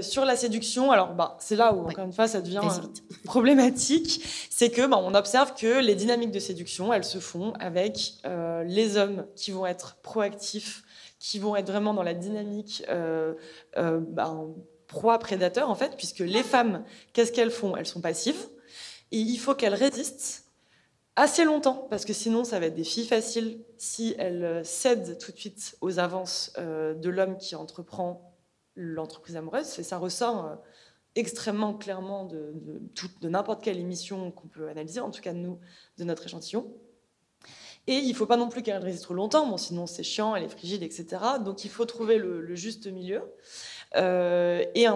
[0.02, 2.62] sur la séduction, alors bah c'est là où encore une fois ça devient
[3.26, 8.14] problématique, c'est que bah, on observe que les dynamiques de séduction, elles se font avec
[8.24, 10.86] les hommes qui vont être proactifs
[11.22, 13.36] qui vont être vraiment dans la dynamique euh,
[13.78, 14.56] euh, ben,
[14.88, 17.78] proie-prédateur, en fait, puisque les femmes, qu'est-ce qu'elles font?
[17.78, 18.50] Elles sont passives,
[19.12, 20.46] et il faut qu'elles résistent
[21.16, 25.32] assez longtemps, parce que sinon, ça va être des filles faciles si elles cèdent tout
[25.32, 28.36] de suite aux avances euh, de l'homme qui entreprend
[28.76, 30.58] l'entreprise amoureuse, et ça ressort
[31.14, 32.56] extrêmement clairement de,
[33.22, 35.60] de n'importe quelle émission qu'on peut analyser, en tout cas de nous,
[36.00, 36.74] de notre échantillon.
[37.88, 40.44] Et il ne faut pas non plus qu'elle résiste trop longtemps, sinon c'est chiant, elle
[40.44, 41.06] est frigide, etc.
[41.44, 43.22] Donc il faut trouver le, juste milieu.
[43.98, 44.88] Euh, et,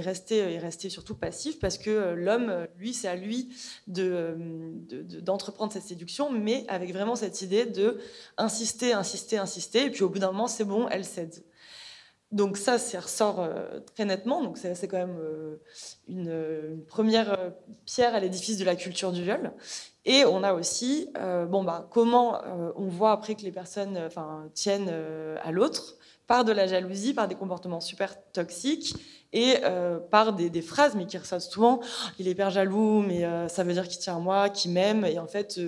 [0.00, 3.48] rester, surtout passif parce que euh, l'homme, lui, c'est à lui
[3.88, 7.98] d'entreprendre de, cette séduction, mais avec vraiment cette idée de
[8.36, 11.42] insister, insister, insister, et puis au bout d'un moment, c'est bon, elle cède.
[12.30, 14.44] Donc ça, ça ressort euh, très nettement.
[14.44, 15.18] Donc c'est quand même
[16.06, 17.52] une, première
[17.86, 19.52] pierre à l'édifice de la culture du viol.
[20.06, 23.96] Et on a aussi, euh, bon, bah, comment euh, on voit après que les personnes
[23.96, 24.92] euh, enfin, tiennent
[25.42, 28.96] à l'autre par de la jalousie, par des comportements super toxiques
[29.34, 29.56] et
[30.10, 31.80] par des, phrases, mais qui ressortent souvent
[32.18, 35.04] il est hyper jaloux, mais ça veut dire qu'il tient à moi, qu'il m'aime.
[35.04, 35.60] Et en fait,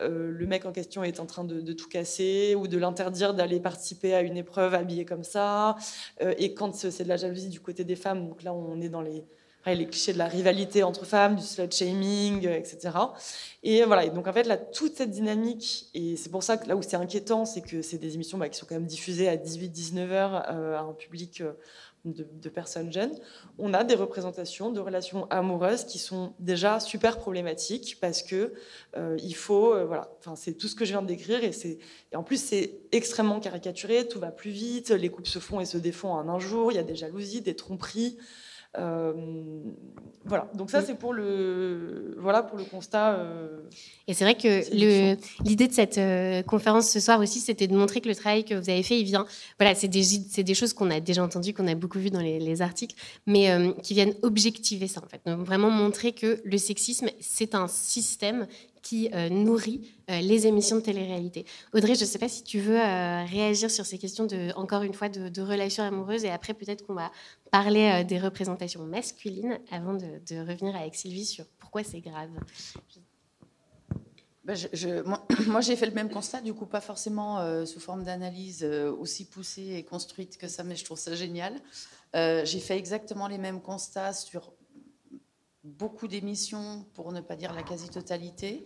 [0.00, 3.60] le mec en question est en train de, de tout casser ou de l'interdire d'aller
[3.60, 5.76] participer à une épreuve habillée comme ça.
[6.20, 9.02] et quand c'est de la jalousie du côté des femmes, donc là, on est dans
[9.02, 9.24] les
[9.66, 12.90] les clichés de la rivalité entre femmes, du slut shaming, euh, etc.
[13.62, 16.68] Et voilà, et donc en fait, là, toute cette dynamique, et c'est pour ça que
[16.68, 19.28] là où c'est inquiétant, c'est que c'est des émissions bah, qui sont quand même diffusées
[19.28, 21.52] à 18-19 heures euh, à un public euh,
[22.04, 23.12] de, personnes jeunes.
[23.58, 28.54] On a des représentations de relations amoureuses qui sont déjà super problématiques parce que
[29.18, 31.78] il faut, voilà, enfin c'est tout ce que je viens de décrire et c'est,
[32.10, 35.64] et en plus c'est extrêmement caricaturé, tout va plus vite, les couples se font et
[35.64, 38.18] se défont en un jour, il y a des jalousies, des tromperies.
[38.78, 39.12] Euh,
[40.24, 43.14] voilà, donc ça c'est pour le voilà pour le constat.
[43.16, 43.58] Euh,
[44.06, 44.72] et c'est vrai que
[45.44, 48.54] l'idée de cette euh, conférence ce soir aussi, c'était de montrer que le travail que
[48.54, 49.26] vous avez fait, il vient.
[49.58, 50.02] Voilà, c'est des,
[50.42, 52.94] des choses qu'on a déjà entendues, qu'on a beaucoup vues dans les, articles,
[53.26, 53.50] mais
[53.82, 55.20] qui viennent objectiver ça en fait.
[55.26, 58.46] Donc, vraiment montrer que le sexisme, c'est un système
[58.82, 61.46] qui euh, nourrit euh, les émissions de télé-réalité.
[61.72, 64.82] Audrey, je ne sais pas si tu veux euh, réagir sur ces questions, de, encore
[64.82, 67.10] une fois, de, relations amoureuses, et après peut-être qu'on va
[67.50, 72.30] parler des représentations masculines avant de, revenir avec Sylvie sur pourquoi c'est grave.
[74.46, 75.02] Je,
[75.48, 79.74] moi, j'ai fait le même constat, du coup, pas forcément sous forme d'analyse aussi poussée
[79.76, 81.54] et construite que ça, mais je trouve ça génial.
[82.14, 84.52] j'ai fait exactement les mêmes constats sur
[85.64, 88.64] beaucoup d'émissions, pour ne pas dire la quasi-totalité.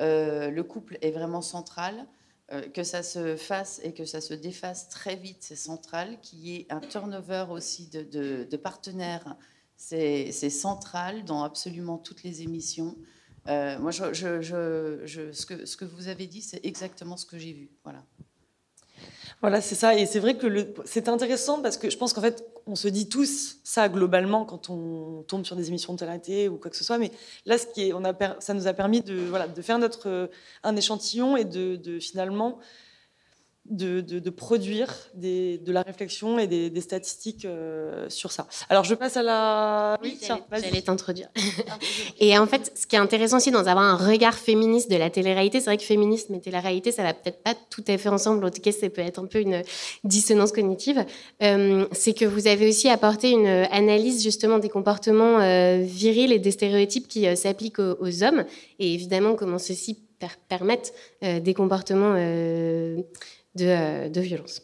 [0.00, 2.06] Euh, le couple est vraiment central.
[2.52, 6.20] Euh, que ça se fasse et que ça se défasse très vite, c'est central.
[6.20, 9.36] Qu'il y ait un turnover aussi de, partenaires,
[9.76, 12.96] c'est central dans absolument toutes les émissions.
[13.48, 14.04] Euh, moi, ce,
[15.44, 17.70] que, ce que vous avez dit, c'est exactement ce que j'ai vu.
[17.82, 18.04] Voilà.
[19.42, 19.94] Voilà, c'est ça.
[19.94, 23.08] Et c'est vrai que c'est intéressant parce que je pense qu'en fait, on se dit
[23.08, 26.84] tous ça globalement quand on tombe sur des émissions de télé ou quoi que ce
[26.84, 26.98] soit.
[26.98, 27.12] Mais
[27.44, 27.92] là, ce qui est,
[28.40, 30.30] ça nous a permis de, de faire notre,
[30.62, 32.58] un échantillon et de, de finalement
[33.70, 38.46] de, produire de la réflexion et des, statistiques euh, sur ça.
[38.68, 39.98] Alors, je passe à la...
[40.02, 41.28] Oui, tiens, j'allais t'introduire.
[42.20, 45.10] et en fait, ce qui est intéressant aussi dans avoir un regard féministe de la
[45.10, 48.44] télé-réalité, c'est vrai que féminisme et télé-réalité, ça va peut-être pas tout à fait ensemble,
[48.44, 49.62] en tout cas, ça peut être un peu une
[50.04, 51.04] dissonance cognitive,
[51.42, 56.38] euh, c'est que vous avez aussi apporté une analyse justement des comportements euh, virils et
[56.38, 58.44] des stéréotypes qui s'appliquent aux, aux, hommes,
[58.78, 60.06] et évidemment comment ceux-ci
[60.48, 63.02] permettent des comportements euh,
[63.56, 64.62] de, violence.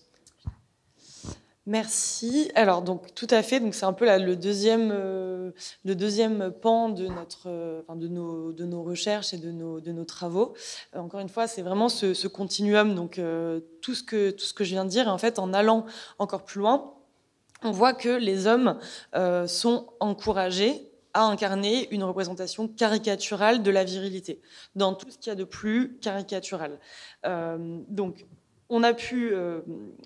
[1.67, 2.51] Merci.
[2.57, 3.61] Alors donc tout à fait.
[3.61, 5.53] Donc c'est un peu le deuxième euh,
[5.85, 9.93] le deuxième pan de notre euh, de nos de nos recherches et de nos de
[9.93, 10.55] nos travaux.
[10.93, 12.97] encore une fois, c'est vraiment ce, continuum.
[12.97, 13.21] Donc
[13.81, 15.07] tout ce que tout ce que je viens de dire.
[15.07, 15.87] en fait, en allant
[16.19, 16.95] encore plus loin,
[17.63, 18.79] on voit que les hommes
[19.47, 24.41] sont encouragés à incarner une représentation caricaturale de la virilité,
[24.75, 26.81] dans tout ce qu'il y a de plus caricatural.
[27.89, 28.27] donc,
[28.73, 29.35] on a pu,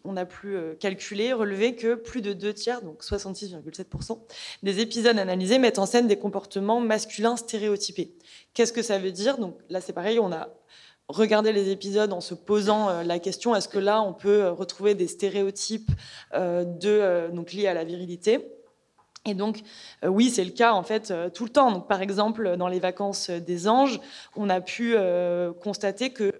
[0.04, 4.18] on a pu calculer, relever que plus de deux tiers, donc 66,7%,
[4.62, 8.14] des épisodes analysés mettent en scène des comportements masculins stéréotypés.
[8.54, 9.38] Qu'est-ce que ça veut dire?
[9.38, 10.48] Donc là, c'est pareil, on a
[11.08, 14.52] regarder les épisodes en se posant euh, la question est-ce que là on peut euh,
[14.52, 15.90] retrouver des stéréotypes
[16.34, 18.52] euh, de, liés à la virilité?
[19.26, 19.62] Et donc,
[20.04, 21.72] euh, oui, c'est le cas en fait euh, tout le temps.
[21.72, 24.00] Donc, par exemple, dans les vacances des anges,
[24.36, 26.32] on a pu euh, constater que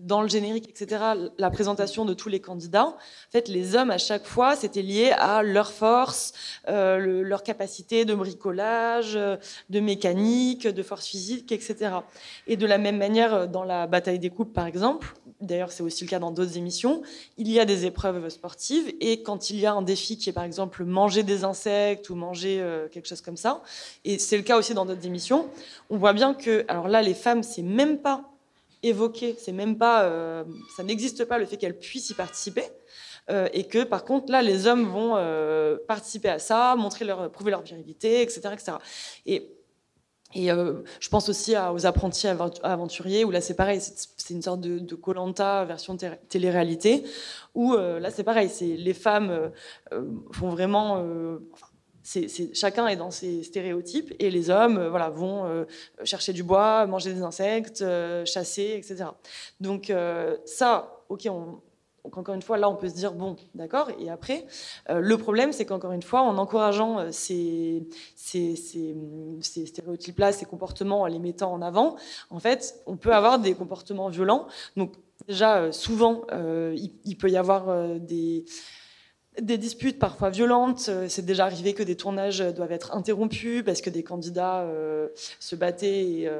[0.00, 1.02] dans le générique, etc.,
[1.38, 2.96] la présentation de tous les candidats, en
[3.32, 6.32] fait, les hommes à chaque fois, c'était lié à leur force,
[6.68, 11.92] leur capacité de bricolage, de mécanique, de force physique, etc.
[12.46, 16.04] Et de la même manière, dans la bataille des coupes, par exemple, d'ailleurs c'est aussi
[16.04, 17.02] le cas dans d'autres émissions,
[17.36, 20.32] il y a des épreuves sportives et quand il y a un défi qui est
[20.32, 22.14] par exemple manger des insectes ou
[22.44, 23.62] euh, quelque chose comme ça,
[24.04, 25.48] et c'est le cas aussi dans d'autres émissions,
[25.90, 28.30] on voit bien que, alors là les femmes c'est même pas
[28.82, 30.44] évoqué, c'est même pas, euh,
[30.76, 32.64] ça n'existe pas le fait qu'elles puissent y participer.
[33.30, 35.16] Euh, et que par contre là les hommes vont
[35.88, 38.72] participer à ça, montrer leur, prouver leur virilité, etc., etc.
[39.24, 39.50] Et
[40.36, 44.94] et je pense aussi aux apprentis aventuriers, où là c'est pareil, c'est une sorte de
[44.96, 47.04] Colanta version télé-réalité,
[47.54, 49.52] où là c'est pareil, c'est les femmes
[50.32, 51.04] font vraiment,
[52.52, 55.66] chacun est dans ses stéréotypes, et les hommes, voilà, vont
[56.04, 57.84] chercher du bois, manger des insectes,
[58.24, 59.06] chasser, etc.
[59.60, 59.92] Donc
[60.44, 61.28] ça, ok,
[62.12, 64.44] encore une fois, là, on peut se dire, bon, d'accord, et après,
[64.90, 67.86] euh, le problème, c'est qu'encore une fois, en encourageant euh, ces,
[69.40, 71.96] stéréotypes-là, ces comportements, en les mettant en avant,
[72.30, 74.46] en fait, on peut avoir des comportements violents.
[74.76, 74.92] Donc
[75.26, 78.44] déjà, euh, souvent, il, peut y avoir des
[79.40, 80.90] des disputes parfois violentes.
[81.08, 84.66] C'est déjà arrivé que des tournages doivent être interrompus parce que des candidats
[85.40, 86.30] se battaient et,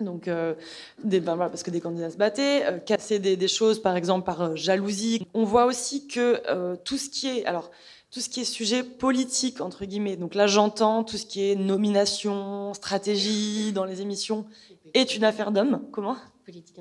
[0.00, 0.54] donc, euh,
[1.02, 4.42] des, ben parce que des candidats se battaient, euh, casser des, choses, par exemple, par
[4.42, 5.26] euh, jalousie.
[5.32, 7.70] On voit aussi que tout ce qui est, alors,
[8.10, 10.16] tout ce qui est sujet politique entre guillemets.
[10.16, 14.46] Donc là, j'entends tout ce qui est nomination, stratégie dans les émissions
[14.94, 15.82] est une affaire d'hommes.
[15.92, 16.16] Comment?
[16.44, 16.80] Politique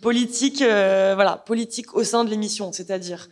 [0.00, 3.28] Politique, voilà, politique au sein de l'émission, c'est-à-dire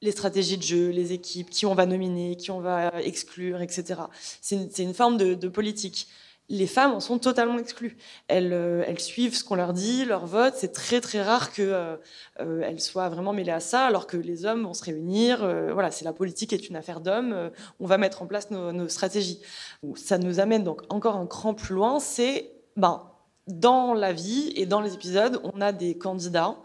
[0.00, 4.02] les stratégies de jeu, les équipes, qui on va nominer, qui on va exclure, etc.
[4.40, 6.08] C'est une, forme de politique
[6.50, 7.96] les femmes en sont totalement exclues.
[8.26, 10.54] Elles, euh, elles suivent ce qu'on leur dit, leur vote.
[10.56, 11.96] C'est très très rare qu'elles euh,
[12.40, 15.38] euh, soient vraiment mêlées à ça, alors que les hommes vont se réunir.
[15.72, 17.50] voilà, c'est la politique est une affaire d'hommes.
[17.80, 19.40] on va mettre en place nos, stratégies.
[19.96, 22.00] Ça nous amène donc encore un cran plus loin.
[22.00, 23.04] C'est ben
[23.46, 26.56] dans la vie et dans les épisodes, on a des candidats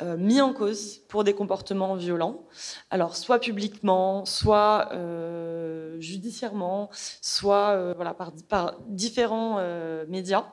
[0.00, 2.46] euh, mis en cause pour des comportements violents,
[2.88, 6.88] alors soit publiquement, soit euh, judiciairement,
[7.20, 9.60] soit euh, voilà, par, par différents
[10.06, 10.46] médias.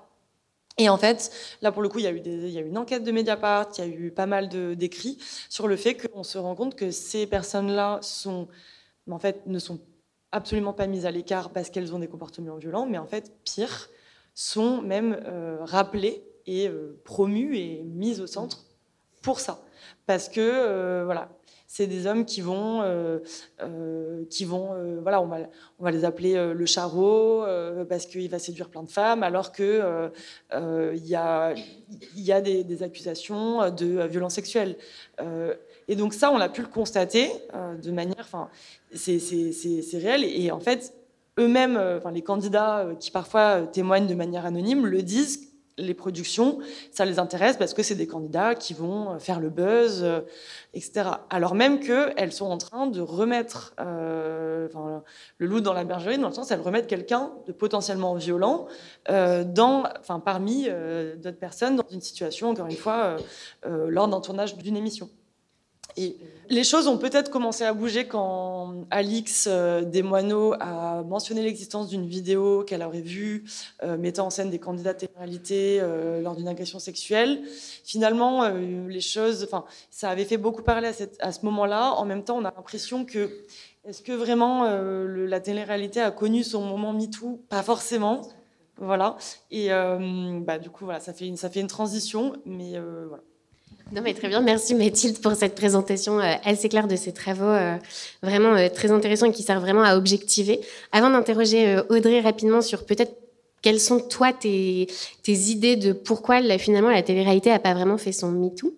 [0.79, 1.31] Et en fait,
[1.61, 3.69] là pour le coup, il y a eu, il y a une enquête de Mediapart,
[3.77, 6.89] il y a eu pas mal d'écrits sur le fait qu'on se rend compte que
[6.89, 7.99] ces personnes-là
[9.11, 9.79] en fait, ne sont
[10.31, 13.89] absolument pas mises à l'écart parce qu'elles ont des comportements violents, mais en fait, pire,
[14.33, 15.21] sont même
[15.61, 16.69] rappelées et
[17.03, 18.65] promues et mises au centre
[19.25, 19.59] pour ça.
[20.05, 21.29] Parce que, euh, voilà,
[21.65, 23.19] c'est des hommes qui vont, euh,
[23.61, 24.69] euh, qui vont
[25.01, 27.43] voilà, on va, les appeler le charreau
[27.89, 30.11] parce qu'il va séduire plein de femmes, alors que
[30.53, 31.55] il y a,
[32.15, 34.77] y a des, accusations de violence sexuelle.
[35.87, 37.31] et donc ça, on a pu le constater
[37.81, 38.47] de manière, enfin,
[38.93, 40.23] c'est réel.
[40.23, 40.93] Et, en fait,
[41.39, 46.59] eux-mêmes, enfin, les candidats qui parfois témoignent de manière anonyme, le disent les productions,
[46.91, 50.21] ça les intéresse parce que c'est des candidats qui vont euh, faire le buzz, euh,
[50.73, 51.09] etc.
[51.29, 54.69] Alors même qu'elles sont en train de remettre euh,
[55.37, 58.67] le loup dans la bergerie, dans le sens elles remettent quelqu'un de potentiellement violent
[59.07, 60.67] dans, enfin, parmi
[61.17, 63.17] d'autres personnes dans une situation, encore une fois,
[63.65, 65.09] lors d'un tournage d'une émission.
[65.97, 66.17] Et
[66.49, 72.05] les choses ont peut-être commencé à bouger quand Alix euh, Desmoineaux a mentionné l'existence d'une
[72.05, 73.45] vidéo qu'elle aurait vue
[73.83, 77.41] euh, mettant en scène des candidats de réalité euh, lors d'une agression sexuelle.
[77.83, 81.93] Finalement, les choses, enfin, ça avait fait beaucoup parler à, ce moment-là.
[81.93, 83.29] En même temps, on a l'impression que
[83.85, 87.39] est-ce que vraiment la télé-réalité a connu son moment MeToo?
[87.49, 88.21] Pas forcément.
[88.77, 89.17] Voilà.
[89.51, 93.23] Et bah, du coup, voilà, ça fait une, ça fait une transition, mais voilà.
[93.91, 94.41] Non, mais très bien.
[94.41, 97.77] Merci Mathilde pour cette présentation euh, assez claire de ces travaux euh,
[98.23, 100.59] vraiment euh, très intéressants et qui servent vraiment à objectiver.
[100.91, 103.13] Avant d'interroger Audrey rapidement sur peut-être
[103.61, 104.87] quelles sont toi tes,
[105.27, 108.75] idées de pourquoi finalement la télé-réalité n'a pas vraiment fait son MeToo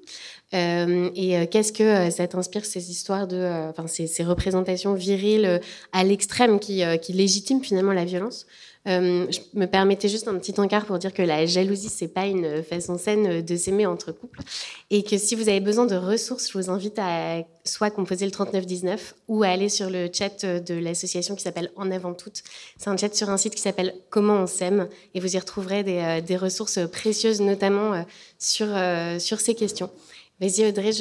[0.53, 3.51] euh, et qu'est-ce que ça t'inspire ces histoires de,
[3.88, 5.59] ces, représentations viriles
[5.91, 8.45] à l'extrême qui, qui légitiment finalement la violence?
[8.88, 12.63] Je me permettais juste un petit encart pour dire que la jalousie, c'est pas une
[12.63, 14.39] façon saine de s'aimer entre couples.
[14.89, 18.31] Et que si vous avez besoin de ressources, je vous invite à soit composer le
[18.31, 22.43] 3919 ou à aller sur le chat de l'association qui s'appelle En avant toutes.
[22.77, 25.83] C'est un chat sur un site qui s'appelle Comment on s'aime et vous y retrouverez
[25.83, 28.05] des, des ressources précieuses, notamment
[28.39, 28.67] sur,
[29.19, 29.89] sur ces questions.
[30.39, 30.91] Vas-y Audrey,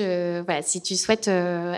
[0.62, 1.74] si tu souhaites euh,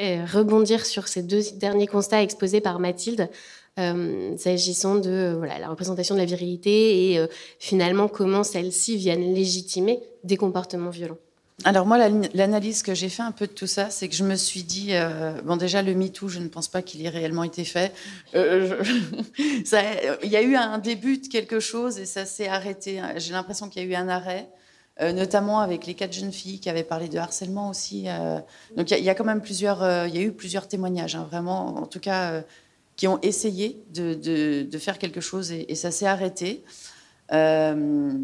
[0.00, 3.26] euh, rebondir sur ces deux derniers constats exposés par Mathilde, euh,
[3.76, 7.26] s'agissant de voilà, la représentation de la virilité et
[7.58, 11.16] finalement comment celles-ci viennent légitimer des comportements violents.
[11.64, 11.96] Alors moi,
[12.34, 14.92] l'analyse que j'ai fait un peu de tout ça, c'est que je me suis dit,
[15.44, 17.94] bon déjà le MeToo, je ne pense pas qu'il ait réellement été fait.
[18.34, 23.00] il y a eu un début de quelque chose et ça s'est arrêté.
[23.16, 24.48] J'ai l'impression qu'il y a eu un arrêt.
[25.00, 28.04] Euh, notamment avec les quatre jeunes filles qui avaient parlé de harcèlement aussi.
[28.08, 28.38] Euh.
[28.76, 31.26] donc il y, a quand même plusieurs, euh, il y a eu plusieurs témoignages, hein,
[31.30, 32.42] vraiment, en tout cas,
[32.96, 36.62] qui ont essayé de, faire quelque chose et, ça s'est arrêté.
[37.30, 38.18] moi,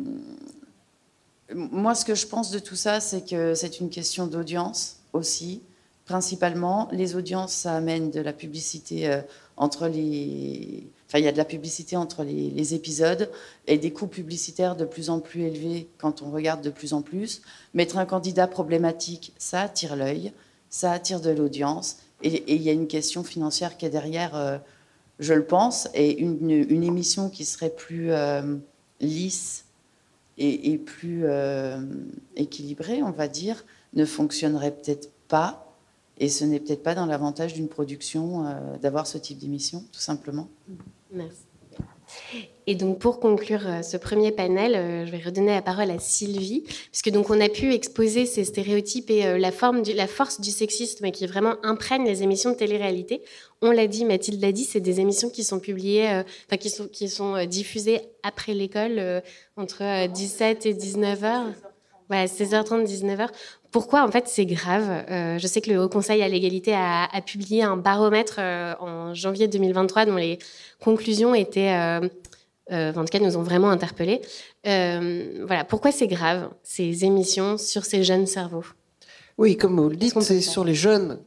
[1.95, 5.63] ce que je pense de tout ça, c'est que c'est une question d'audience aussi,
[6.05, 6.89] principalement.
[6.93, 9.21] Les audiences, ça amène de la publicité
[9.57, 13.31] entre les Enfin, il y a de la publicité entre les, épisodes
[13.67, 17.01] et des coûts publicitaires de plus en plus élevés quand on regarde de plus en
[17.01, 17.41] plus.
[17.73, 20.33] Mettre un candidat problématique, ça attire l'œil,
[20.69, 21.97] ça attire de l'audience.
[22.23, 24.59] Et, il y a une question financière qui est derrière, euh,
[25.19, 26.51] je le pense, et une,
[26.83, 28.57] émission qui serait plus euh,
[29.01, 29.65] lisse
[30.37, 31.81] et, plus euh,
[32.37, 33.65] équilibrée, on va dire,
[33.95, 35.65] ne fonctionnerait peut-être pas.
[36.19, 38.45] Et ce n'est peut-être pas dans l'avantage d'une production
[38.81, 40.49] d'avoir ce type d'émission, tout simplement.
[41.13, 41.48] Merci.
[42.67, 45.99] Et donc pour conclure euh, ce premier panel, euh, je vais redonner la parole à
[45.99, 50.39] Sylvie, puisque donc on a pu exposer ces stéréotypes et euh, la, forme la force
[50.39, 53.23] du sexisme qui vraiment imprègne les émissions de télé-réalité.
[53.63, 57.47] On l'a dit, Mathilde l'a dit, c'est des émissions qui sont publiées, enfin qui sont,
[57.47, 59.23] diffusées après l'école,
[59.57, 61.68] entre 17 et 19 h
[62.11, 63.29] Ouais, 16h30, 19h.
[63.71, 65.05] Pourquoi en fait c'est grave?
[65.11, 69.13] Euh, Je sais que le Haut Conseil à l'égalité a, publié un baromètre euh, en
[69.13, 70.39] janvier 2023 dont les
[70.81, 74.23] conclusions étaient, euh, en tout cas, nous ont vraiment interpellés.
[74.65, 78.65] voilà, pourquoi c'est grave ces émissions sur ces jeunes cerveaux?
[79.37, 81.21] Oui, comme vous le dites, c'est sur les jeunes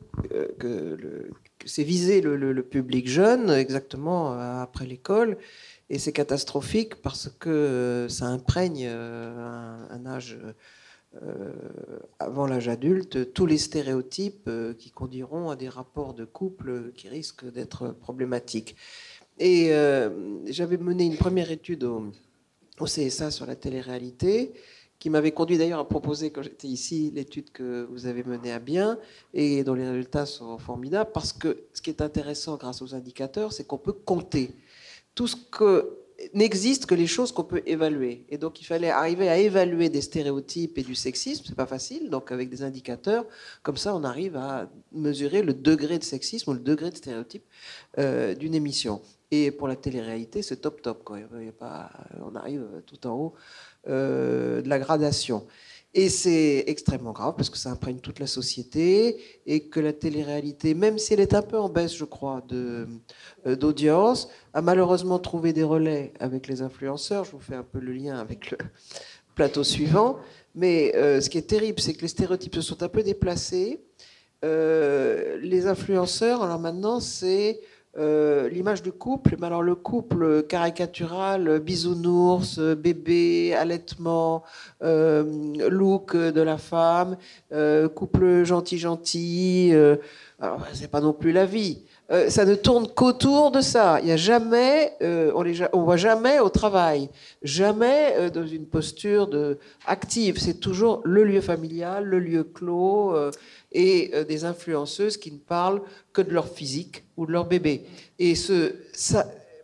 [0.59, 1.29] que,
[1.65, 5.37] c'est visé le, public jeune, exactement après l'école.
[5.91, 10.39] Et c'est catastrophique parce que ça imprègne un âge
[11.21, 11.51] euh,
[12.19, 17.09] avant l'âge adulte tous les stéréotypes euh, qui conduiront à des rapports de couple qui
[17.09, 18.77] risquent d'être problématiques.
[19.37, 20.09] Et euh,
[20.45, 22.13] j'avais mené une première étude au,
[22.85, 24.53] CSA sur la télé-réalité,
[24.99, 28.59] qui m'avait conduit d'ailleurs à proposer, quand j'étais ici, l'étude que vous avez menée à
[28.59, 28.97] bien
[29.33, 33.51] et dont les résultats sont formidables, parce que ce qui est intéressant grâce aux indicateurs,
[33.51, 34.55] c'est qu'on peut compter
[35.15, 35.97] tout ce que
[36.33, 38.25] n'existent que les choses qu'on peut évaluer.
[38.29, 41.43] Et donc, il fallait arriver à évaluer des stéréotypes et du sexisme.
[41.47, 42.09] C'est pas facile.
[42.09, 43.25] Donc, avec des indicateurs,
[43.63, 47.43] comme ça, on arrive à mesurer le degré de sexisme ou le degré de stéréotype
[47.97, 49.01] euh, d'une émission.
[49.31, 51.03] Et pour la télé-réalité, c'est top top.
[51.03, 51.19] Quoi.
[52.21, 53.33] on arrive tout en haut
[53.87, 55.47] euh, de la gradation.
[55.93, 60.73] Et c'est extrêmement grave parce que ça imprègne toute la société et que la télé-réalité,
[60.73, 62.85] même si elle est un peu en baisse, je crois, euh,
[63.45, 67.25] d'audience, a malheureusement trouvé des relais avec les influenceurs.
[67.25, 68.57] Je vous fais un peu le lien avec le
[69.35, 70.17] plateau suivant.
[70.55, 73.81] Mais euh, ce qui est terrible, c'est que les stéréotypes se sont un peu déplacés.
[74.45, 77.59] Euh, les influenceurs, alors maintenant, c'est
[77.97, 84.43] euh, l'image du couple, mais alors le couple caricatural, bisounours, bébé, allaitement,
[84.81, 85.23] euh,
[85.69, 87.17] look de la femme,
[87.51, 89.73] euh, couple gentil-gentil,
[90.39, 91.83] alors c'est pas non plus la vie.
[92.29, 93.99] ça ne tourne qu'autour de ça.
[94.01, 97.09] Il y a jamais, on ne on voit jamais au travail,
[97.43, 100.39] jamais dans une posture de active.
[100.39, 103.15] C'est toujours le lieu familial, le lieu clos
[103.71, 105.81] et euh, des influenceuses qui ne parlent
[106.13, 107.85] que de leur physique ou de leur bébé.
[108.19, 108.75] Et ce,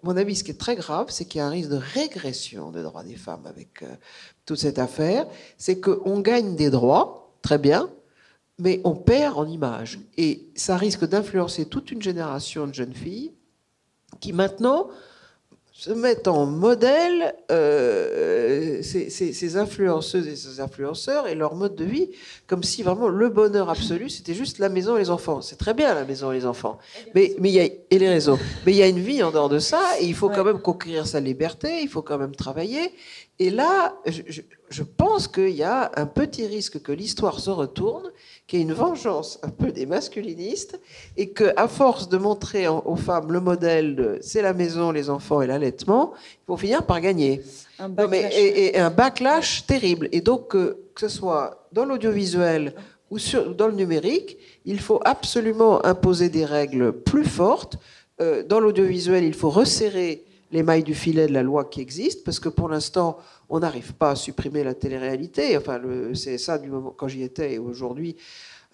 [0.03, 2.71] mon avis, ce qui est très grave, c'est qu'il y a un risque de régression
[2.71, 3.87] des droits des femmes avec euh,
[4.45, 5.27] toute cette affaire.
[5.57, 7.89] C'est qu'on gagne des droits, très bien,
[8.59, 9.99] mais on perd en image.
[10.17, 13.33] Et ça risque d'influencer toute une génération de jeunes filles
[14.19, 14.89] qui maintenant
[15.79, 21.75] se mettent en modèle euh, ces, ces- ces influenceuses et ces influenceurs et leur mode
[21.75, 22.09] de vie
[22.47, 25.41] comme si vraiment le bonheur absolu, c'était juste la maison et les enfants.
[25.41, 26.79] C'est très bien la maison et les enfants,
[27.13, 28.39] mais, mais y a, et les réseaux.
[28.65, 30.59] Mais il y a une vie en dehors de ça et il faut quand même
[30.61, 32.91] conquérir sa liberté, il faut quand même travailler.
[33.39, 37.49] Et là, je, je- je pense qu'il y a un petit risque que l'histoire se
[37.49, 38.11] retourne,
[38.47, 40.77] qu'il y ait une vengeance un peu des masculinistes
[41.15, 45.09] et que, à force de montrer en- aux femmes le modèle c'est la maison, les
[45.09, 45.47] enfants et
[45.81, 47.41] ils vont finir par gagner.
[47.79, 48.33] Un Non, mais- backlash.
[48.39, 50.09] et, et un backlash terrible.
[50.11, 52.73] Et donc, euh, que ce soit dans l'audiovisuel
[53.09, 57.77] ou sur, dans le numérique, il faut absolument imposer des règles plus fortes.
[58.19, 62.23] Euh, dans l'audiovisuel, il faut resserrer les mailles du filet de la loi qui existe,
[62.23, 63.17] parce que pour l'instant,
[63.49, 65.57] on n'arrive pas à supprimer la télé-réalité.
[65.57, 65.79] Enfin,
[66.13, 68.15] c'est ça du moment quand j'y étais et aujourd'hui.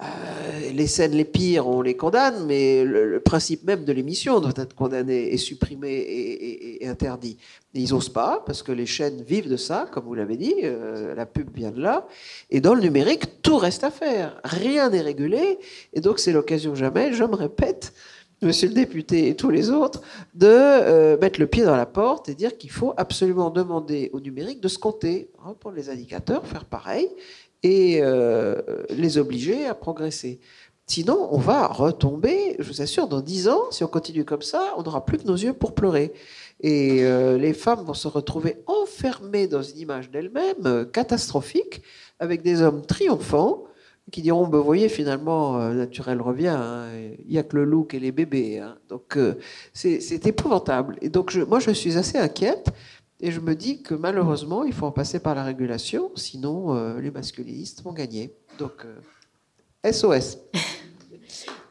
[0.03, 4.53] Euh, les scènes les pires, on les condamne, mais le, principe même de l'émission doit
[4.57, 7.37] être condamné et supprimé et, interdit.
[7.73, 11.15] Ils n'osent pas, parce que les chaînes vivent de ça, comme vous l'avez dit, euh,
[11.15, 12.07] la pub vient de là.
[12.49, 14.39] Et dans le numérique, tout reste à faire.
[14.43, 15.57] Rien n'est régulé.
[15.93, 17.93] Et donc, c'est l'occasion jamais, je me répète,
[18.43, 20.01] monsieur le député et tous les autres,
[20.33, 24.19] de euh, mettre le pied dans la porte et dire qu'il faut absolument demander au
[24.19, 27.09] numérique de se compter, reprendre les indicateurs, faire pareil,
[27.63, 30.39] et euh, les obliger à progresser.
[30.85, 34.73] Sinon, on va retomber, je vous assure, dans dix ans, si on continue comme ça,
[34.77, 36.11] on n'aura plus que nos yeux pour pleurer.
[36.59, 41.81] Et euh, les femmes vont se retrouver enfermées dans une image d'elles-mêmes euh, catastrophique,
[42.19, 43.63] avec des hommes triomphants
[44.11, 46.89] qui diront, ben, vous voyez, finalement, naturel revient, hein,
[47.25, 48.59] il n'y a que le look et les bébés.
[48.59, 48.77] hein.
[48.89, 49.17] Donc,
[49.71, 50.97] c'est épouvantable.
[51.01, 52.73] Et donc, moi, je suis assez inquiète.
[53.25, 56.99] Et je me dis que malheureusement, il faut en passer par la régulation, sinon euh,
[56.99, 58.33] les masculinistes vont gagner.
[58.59, 60.37] Donc, euh, SOS.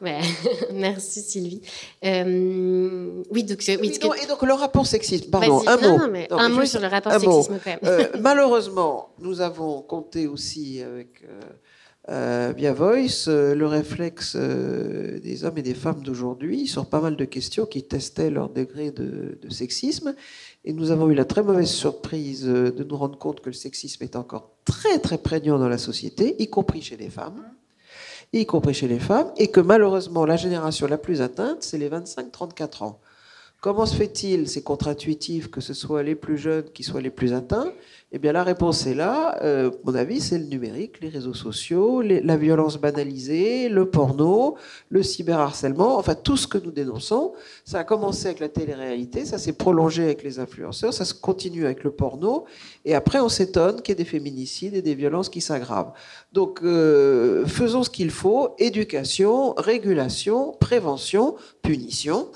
[0.01, 0.19] Ouais.
[0.75, 1.63] Merci Sylvie.
[2.05, 5.63] Euh, oui, donc, euh, oui, Oui, ce que- non, et donc, le rapport sexisme, pardon,
[5.69, 5.99] un Non, mot.
[5.99, 7.79] non, mais un mais mot sur le rapport sexisme quand même.
[7.85, 11.41] Euh, malheureusement, nous avons compté aussi avec euh,
[12.09, 17.01] euh, via Voice euh, le réflexe euh, des hommes et des femmes d'aujourd'hui sur pas
[17.01, 20.17] mal de questions qui testaient leur degré de, de sexisme.
[20.65, 23.55] Et nous avons eu la très mauvaise surprise euh, de nous rendre compte que le
[23.55, 27.43] sexisme est encore très très prégnant dans la société, y compris chez les femmes
[28.33, 31.91] y compris chez les femmes, et que malheureusement la génération la plus atteinte, c'est les
[31.91, 32.99] 25-34 ans.
[33.63, 37.33] Comment se fait-il, c'est contre-intuitif, que ce soit les plus jeunes qui soient les plus
[37.33, 37.73] atteints?
[38.11, 42.03] Eh bien la réponse est là, euh, mon avis, c'est le numérique, les réseaux sociaux,
[42.03, 44.57] la violence banalisée, le porno,
[44.89, 47.35] le cyberharcèlement, enfin tout ce que nous dénonçons.
[47.65, 51.65] Ça a commencé avec la télé-réalité, ça s'est prolongé avec les influenceurs, ça se continue
[51.65, 52.47] avec le porno,
[52.85, 55.93] et après on s'étonne qu'il y ait des féminicides et des violences qui s'aggravent.
[56.33, 62.27] Donc, euh, faisons ce qu'il faut éducation, régulation, prévention, punition.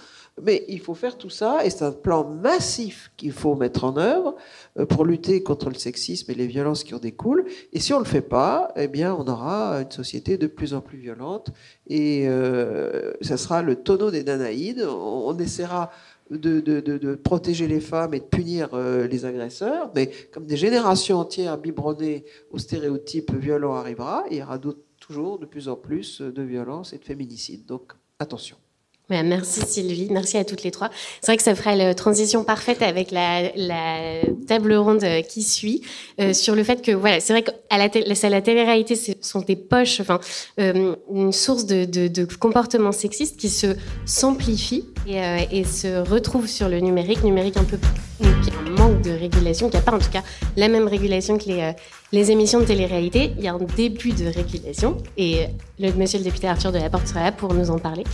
[0.43, 3.97] Mais il faut faire tout ça, et c'est un plan massif qu'il faut mettre en
[3.97, 4.37] œuvre
[4.78, 7.47] euh, pour lutter contre le sexisme et les violences qui en découlent.
[7.72, 10.74] Et si on ne le fait pas, eh bien, on aura une société de plus
[10.74, 11.53] en plus violente,
[11.87, 14.87] et euh, ça sera le tonneau des Danaïdes.
[14.87, 15.91] On, essaiera
[16.30, 21.57] de, protéger les femmes et de punir euh, les agresseurs, mais comme des générations entières
[21.57, 24.59] biberonnées aux stéréotypes violents arrivera, il y aura
[25.01, 27.64] toujours de plus en plus de violences et de féminicides.
[27.64, 28.57] Donc attention.
[29.09, 30.90] Ouais, merci Sylvie, merci à toutes les trois.
[31.20, 35.82] C'est vrai que ça fera la transition parfaite avec la, la table ronde qui suit.
[36.20, 39.42] Euh, sur le fait que voilà, c'est vrai qu'à la, télé, la télé-réalité, ce sont
[39.42, 40.18] des poches, enfin
[40.59, 43.76] euh, une source de, de, de comportements sexistes qui se
[44.07, 47.78] s'amplifient et, euh, et se retrouvent sur le numérique, numérique un peu
[48.24, 48.32] un
[48.67, 50.23] manque de régulation, qui n'a pas en tout cas
[50.57, 51.73] la même régulation que les, euh,
[52.12, 53.33] les émissions de télé-réalité.
[53.39, 55.47] Il y a un début de régulation et
[55.79, 58.05] le monsieur le député Arthur de la Porte sera là pour nous en parler.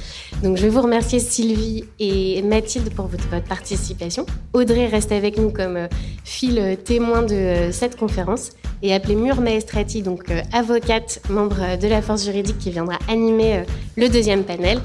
[0.43, 4.27] Donc je vais vous remercier Sylvie et Mathilde pour votre, participation.
[4.53, 5.89] Audrey reste avec nous comme euh,
[6.25, 8.51] fil euh, témoin de euh, cette conférence
[8.83, 12.99] et appelez Mur Maestrati, donc euh, avocate, membre euh, de la force juridique qui viendra
[13.09, 13.65] animer euh,
[13.97, 14.81] le deuxième panel.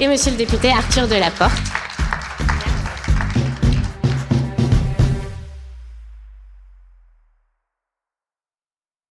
[0.00, 1.52] Et monsieur le député Arthur de la Porte.